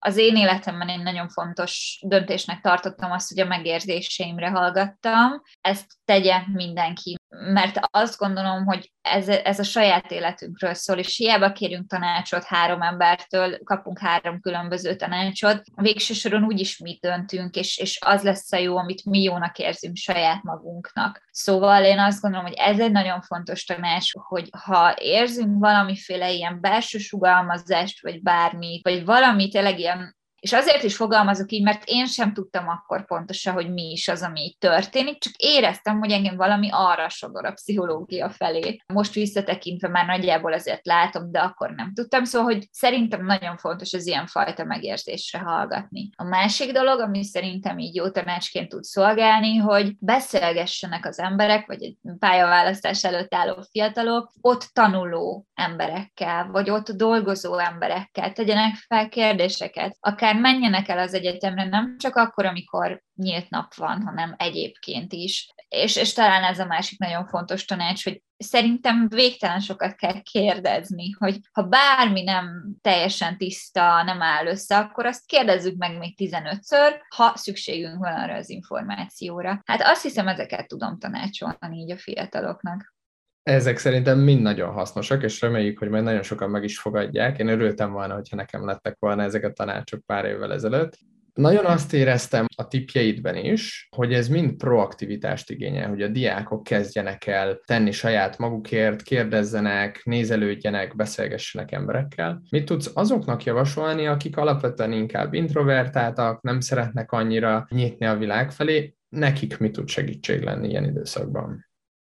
az 0.03 0.17
én 0.17 0.37
életemben 0.37 0.89
egy 0.89 1.03
nagyon 1.03 1.29
fontos 1.29 2.01
döntésnek 2.07 2.61
tartottam 2.61 3.11
azt, 3.11 3.29
hogy 3.29 3.41
a 3.41 3.47
megérzéseimre 3.47 4.49
hallgattam. 4.49 5.43
Ezt 5.61 5.87
tegye 6.05 6.43
mindenki 6.53 7.20
mert 7.31 7.79
azt 7.91 8.19
gondolom, 8.19 8.65
hogy 8.65 8.93
ez, 9.03 9.29
ez 9.29 9.59
a 9.59 9.63
saját 9.63 10.11
életünkről 10.11 10.75
szól, 10.75 10.99
és 10.99 11.17
hiába 11.17 11.53
kérünk 11.53 11.89
tanácsot 11.89 12.45
három 12.45 12.83
embertől, 12.83 13.59
kapunk 13.65 13.99
három 13.99 14.41
különböző 14.41 14.97
tanácsot, 14.97 15.63
végső 15.75 16.15
soron 16.15 16.45
úgyis 16.45 16.79
mi 16.79 16.99
döntünk, 17.01 17.55
és, 17.55 17.79
és 17.79 17.99
az 18.07 18.23
lesz 18.23 18.53
a 18.53 18.57
jó, 18.57 18.77
amit 18.77 19.05
mi 19.05 19.23
jónak 19.23 19.59
érzünk 19.59 19.97
saját 19.97 20.43
magunknak. 20.43 21.29
Szóval 21.31 21.85
én 21.85 21.99
azt 21.99 22.21
gondolom, 22.21 22.47
hogy 22.47 22.57
ez 22.57 22.81
egy 22.81 22.93
nagyon 22.93 23.21
fontos 23.21 23.65
tanács, 23.65 24.13
hogy 24.13 24.49
ha 24.65 24.95
érzünk 24.99 25.59
valamiféle 25.59 26.31
ilyen 26.31 26.61
belső 26.61 26.99
sugalmazást, 26.99 28.03
vagy 28.03 28.23
bármi, 28.23 28.81
vagy 28.83 29.05
valami 29.05 29.49
tényleg 29.49 29.79
ilyen 29.79 30.19
és 30.41 30.53
azért 30.53 30.83
is 30.83 30.97
fogalmazok 30.97 31.53
így, 31.53 31.63
mert 31.63 31.83
én 31.87 32.07
sem 32.07 32.33
tudtam 32.33 32.69
akkor 32.69 33.05
pontosan, 33.05 33.53
hogy 33.55 33.73
mi 33.73 33.91
is 33.91 34.09
az, 34.09 34.23
ami 34.23 34.41
így 34.41 34.57
történik, 34.59 35.21
csak 35.21 35.33
éreztem, 35.37 35.99
hogy 35.99 36.11
engem 36.11 36.37
valami 36.37 36.69
arra 36.73 37.09
sodor 37.09 37.45
a 37.45 37.53
pszichológia 37.53 38.31
felé. 38.31 38.81
Most 38.87 39.13
visszatekintve 39.13 39.89
már 39.89 40.07
nagyjából 40.07 40.53
azért 40.53 40.87
látom, 40.87 41.31
de 41.31 41.39
akkor 41.39 41.71
nem 41.71 41.93
tudtam, 41.95 42.25
szóval, 42.25 42.53
hogy 42.53 42.69
szerintem 42.71 43.25
nagyon 43.25 43.57
fontos 43.57 43.93
az 43.93 44.07
ilyen 44.07 44.27
fajta 44.27 44.65
megérzésre 44.65 45.39
hallgatni. 45.39 46.11
A 46.17 46.25
másik 46.25 46.73
dolog, 46.73 47.01
ami 47.01 47.25
szerintem 47.25 47.79
így 47.79 47.95
jó 47.95 48.11
tanácsként 48.11 48.69
tud 48.69 48.85
szolgálni, 48.85 49.57
hogy 49.57 49.97
beszélgessenek 49.99 51.07
az 51.07 51.19
emberek, 51.19 51.67
vagy 51.67 51.83
egy 51.83 51.97
pályaválasztás 52.19 53.05
előtt 53.05 53.35
álló 53.35 53.65
fiatalok, 53.71 54.33
ott 54.41 54.71
tanuló 54.73 55.47
emberekkel, 55.55 56.49
vagy 56.53 56.71
ott 56.71 56.91
dolgozó 56.91 57.59
emberekkel, 57.59 58.33
tegyenek 58.33 58.75
fel 58.75 59.09
kérdéseket, 59.09 59.97
akár 60.01 60.30
akár 60.31 60.43
menjenek 60.43 60.89
el 60.89 60.99
az 60.99 61.15
egyetemre, 61.15 61.65
nem 61.65 61.99
csak 61.99 62.17
akkor, 62.17 62.45
amikor 62.45 63.03
nyílt 63.15 63.51
nap 63.51 63.75
van, 63.75 64.03
hanem 64.03 64.35
egyébként 64.39 65.13
is. 65.13 65.55
És, 65.69 65.97
és 65.97 66.13
talán 66.13 66.45
ez 66.45 66.59
a 66.59 66.67
másik 66.67 66.99
nagyon 66.99 67.27
fontos 67.27 67.65
tanács, 67.65 68.05
hogy 68.05 68.23
szerintem 68.37 69.09
végtelen 69.09 69.61
sokat 69.61 69.95
kell 69.95 70.21
kérdezni, 70.23 71.11
hogy 71.19 71.39
ha 71.53 71.63
bármi 71.63 72.23
nem 72.23 72.77
teljesen 72.81 73.37
tiszta, 73.37 74.03
nem 74.03 74.23
áll 74.23 74.47
össze, 74.47 74.79
akkor 74.79 75.07
azt 75.07 75.27
kérdezzük 75.27 75.77
meg 75.77 75.99
még 75.99 76.15
15-ször, 76.17 76.93
ha 77.17 77.33
szükségünk 77.37 77.99
van 77.99 78.13
arra 78.13 78.35
az 78.35 78.51
információra. 78.51 79.63
Hát 79.65 79.83
azt 79.83 80.03
hiszem, 80.03 80.29
ezeket 80.29 80.67
tudom 80.67 80.99
tanácsolni 80.99 81.79
így 81.79 81.91
a 81.91 81.99
fiataloknak. 81.99 82.95
Ezek 83.43 83.79
szerintem 83.79 84.19
mind 84.19 84.43
nagyon 84.43 84.73
hasznosak, 84.73 85.23
és 85.23 85.41
reméljük, 85.41 85.79
hogy 85.79 85.89
majd 85.89 86.05
nagyon 86.05 86.23
sokan 86.23 86.51
meg 86.51 86.65
is 86.65 86.79
fogadják. 86.79 87.39
Én 87.39 87.49
örültem 87.49 87.93
volna, 87.93 88.15
hogyha 88.15 88.37
nekem 88.37 88.67
lettek 88.67 88.97
volna 88.99 89.23
ezek 89.23 89.45
a 89.45 89.53
tanácsok 89.53 90.01
pár 90.07 90.25
évvel 90.25 90.53
ezelőtt. 90.53 90.99
Nagyon 91.35 91.65
azt 91.65 91.93
éreztem 91.93 92.47
a 92.57 92.69
tipjeidben 92.69 93.37
is, 93.37 93.89
hogy 93.97 94.13
ez 94.13 94.29
mind 94.29 94.57
proaktivitást 94.57 95.51
igényel, 95.51 95.89
hogy 95.89 96.03
a 96.03 96.09
diákok 96.09 96.63
kezdjenek 96.63 97.27
el 97.27 97.61
tenni 97.65 97.91
saját 97.91 98.39
magukért, 98.39 99.03
kérdezzenek, 99.03 100.01
nézelődjenek, 100.05 100.97
beszélgessenek 100.97 101.73
emberekkel. 101.73 102.43
Mit 102.51 102.65
tudsz 102.65 102.91
azoknak 102.95 103.45
javasolni, 103.45 104.07
akik 104.07 104.37
alapvetően 104.37 104.93
inkább 104.93 105.35
introvertáltak, 105.35 106.43
nem 106.43 106.61
szeretnek 106.61 107.13
annyira 107.13 107.67
nyitni 107.71 108.07
a 108.07 108.17
világ 108.17 108.53
felé, 108.53 108.95
nekik 109.09 109.59
mi 109.59 109.71
tud 109.71 109.89
segítség 109.89 110.43
lenni 110.43 110.69
ilyen 110.69 110.85
időszakban? 110.85 111.70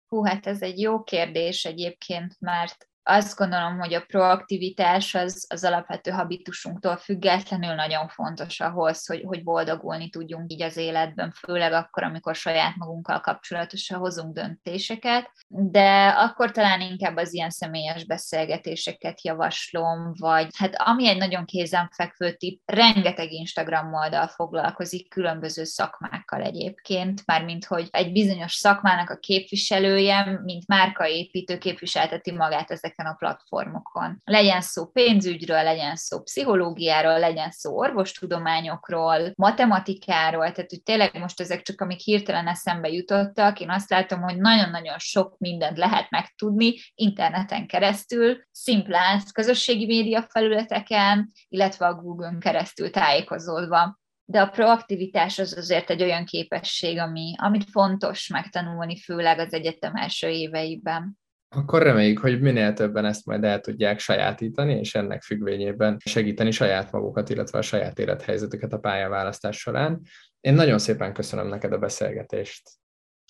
Hú, 0.10 0.26
hát 0.26 0.48
ez 0.48 0.62
egy 0.62 0.80
jó 0.80 1.04
kérdés 1.04 1.66
egyébként, 1.66 2.36
mert 2.40 2.89
azt 3.10 3.38
gondolom, 3.38 3.80
hogy 3.80 3.94
a 3.94 4.04
proaktivitás 4.08 5.16
az, 5.16 5.46
az 5.50 5.64
alapvető 5.64 6.12
habitusunktól 6.12 6.98
függetlenül 6.98 7.74
nagyon 7.74 8.08
fontos 8.08 8.60
ahhoz, 8.60 9.08
hogy, 9.08 9.24
hogy 9.26 9.44
boldogulni 9.44 10.10
tudjunk 10.10 10.52
így 10.52 10.62
az 10.62 10.78
életben, 10.78 11.32
főleg 11.32 11.74
akkor, 11.74 12.04
amikor 12.04 12.36
saját 12.36 12.76
magunkkal 12.76 13.20
kapcsolatosan 13.20 14.00
hozunk 14.00 14.34
döntéseket, 14.34 15.32
de 15.48 16.08
akkor 16.08 16.52
talán 16.52 16.82
inkább 16.82 17.18
az 17.18 17.34
ilyen 17.34 17.50
személyes 17.50 18.06
beszélgetéseket 18.06 19.24
javaslom, 19.24 20.14
vagy 20.20 20.48
hát 20.58 20.74
ami 20.76 21.08
egy 21.08 21.18
nagyon 21.18 21.46
kézenfekvő 21.46 22.34
tip, 22.34 22.62
rengeteg 22.66 23.32
Instagram 23.32 23.94
oldal 23.94 24.28
foglalkozik 24.28 25.10
különböző 25.10 25.64
szakmákkal 25.64 26.42
egyébként, 26.42 27.26
mármint 27.26 27.66
hogy 27.66 27.88
egy 27.92 28.12
bizonyos 28.12 28.54
szakmának 28.54 29.10
a 29.10 29.18
képviselője, 29.18 30.40
mint 30.44 30.68
márkaépítő 30.68 31.58
képviselteti 31.58 32.32
magát 32.32 32.72
ezek 32.72 32.98
ezeken 33.00 33.06
a 33.06 33.16
platformokon. 33.18 34.22
Legyen 34.24 34.62
szó 34.62 34.86
pénzügyről, 34.86 35.64
legyen 35.64 35.96
szó 35.96 36.22
pszichológiáról, 36.22 37.20
legyen 37.20 37.52
szó 37.52 37.78
orvostudományokról, 37.78 39.32
matematikáról, 39.36 40.52
tehát 40.52 40.70
hogy 40.70 40.84
tényleg 40.84 41.20
most 41.20 41.40
ezek 41.40 41.62
csak 41.62 41.82
amik 41.82 42.00
hirtelen 42.00 42.48
eszembe 42.48 42.90
jutottak, 42.90 43.60
én 43.60 43.70
azt 43.70 43.90
látom, 43.90 44.22
hogy 44.22 44.38
nagyon-nagyon 44.38 44.98
sok 44.98 45.38
mindent 45.38 45.78
lehet 45.78 46.10
megtudni 46.10 46.74
interneten 46.96 47.68
keresztül, 47.68 48.38
szimplán 48.52 49.22
közösségi 49.34 49.86
média 49.86 50.28
felületeken, 50.30 51.32
illetve 51.48 51.86
a 51.86 51.94
Google-n 51.94 52.40
keresztül 52.40 52.90
tájékozódva 52.90 53.98
de 54.32 54.42
a 54.42 54.50
proaktivitás 54.50 55.40
az 55.40 55.58
azért 55.58 55.90
egy 55.90 56.02
olyan 56.02 56.26
képesség, 56.26 56.98
ami, 56.98 57.34
amit 57.38 57.70
fontos 57.70 58.28
megtanulni, 58.28 59.00
főleg 59.00 59.40
az 59.40 59.54
egyetem 59.54 59.96
első 59.96 60.28
éveiben. 60.28 61.20
Akkor 61.56 61.82
reméljük, 61.82 62.20
hogy 62.20 62.42
minél 62.42 62.74
többen 62.74 63.06
ezt 63.06 63.26
majd 63.26 63.44
el 63.44 63.60
tudják 63.60 64.00
sajátítani, 64.00 64.74
és 64.74 64.96
ennek 64.96 65.22
függvényében 65.22 65.98
segíteni 66.06 66.52
saját 66.52 66.92
magukat, 66.92 67.30
illetve 67.30 67.58
a 67.58 67.62
saját 67.62 68.00
élethelyzetüket 68.00 68.74
a 68.74 68.78
pályaválasztás 68.78 69.58
során. 69.58 70.02
Én 70.40 70.54
nagyon 70.54 70.80
szépen 70.80 71.14
köszönöm 71.14 71.48
neked 71.48 71.74
a 71.74 71.78
beszélgetést. 71.78 72.70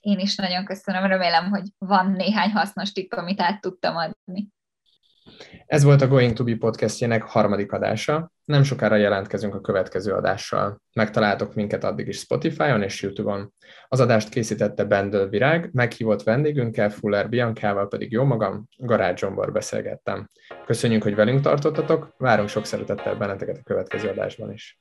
Én 0.01 0.19
is 0.19 0.35
nagyon 0.35 0.65
köszönöm, 0.65 1.05
remélem, 1.05 1.49
hogy 1.49 1.67
van 1.77 2.11
néhány 2.11 2.49
hasznos 2.49 2.91
tipp, 2.91 3.11
amit 3.11 3.41
át 3.41 3.61
tudtam 3.61 3.95
adni. 3.95 4.47
Ez 5.65 5.83
volt 5.83 6.01
a 6.01 6.07
Going 6.07 6.33
to 6.33 6.43
Be 6.43 6.55
podcastjének 6.55 7.23
harmadik 7.23 7.71
adása. 7.71 8.31
Nem 8.49 8.63
sokára 8.63 8.95
jelentkezünk 8.95 9.55
a 9.55 9.61
következő 9.61 10.13
adással. 10.13 10.81
Megtaláltok 10.93 11.53
minket 11.53 11.83
addig 11.83 12.07
is 12.07 12.17
Spotify-on 12.17 12.81
és 12.81 13.01
YouTube-on. 13.01 13.53
Az 13.87 13.99
adást 13.99 14.29
készítette 14.29 14.83
Bendel 14.83 15.27
Virág, 15.27 15.69
meghívott 15.73 16.23
vendégünkkel, 16.23 16.89
Fuller 16.89 17.29
Biancával 17.29 17.87
pedig 17.87 18.11
jó 18.11 18.23
magam, 18.23 18.67
Garázs 18.77 19.23
beszélgettem. 19.51 20.29
Köszönjük, 20.65 21.03
hogy 21.03 21.15
velünk 21.15 21.41
tartottatok, 21.41 22.13
várunk 22.17 22.49
sok 22.49 22.65
szeretettel 22.65 23.15
benneteket 23.15 23.57
a 23.57 23.63
következő 23.63 24.09
adásban 24.09 24.51
is. 24.51 24.79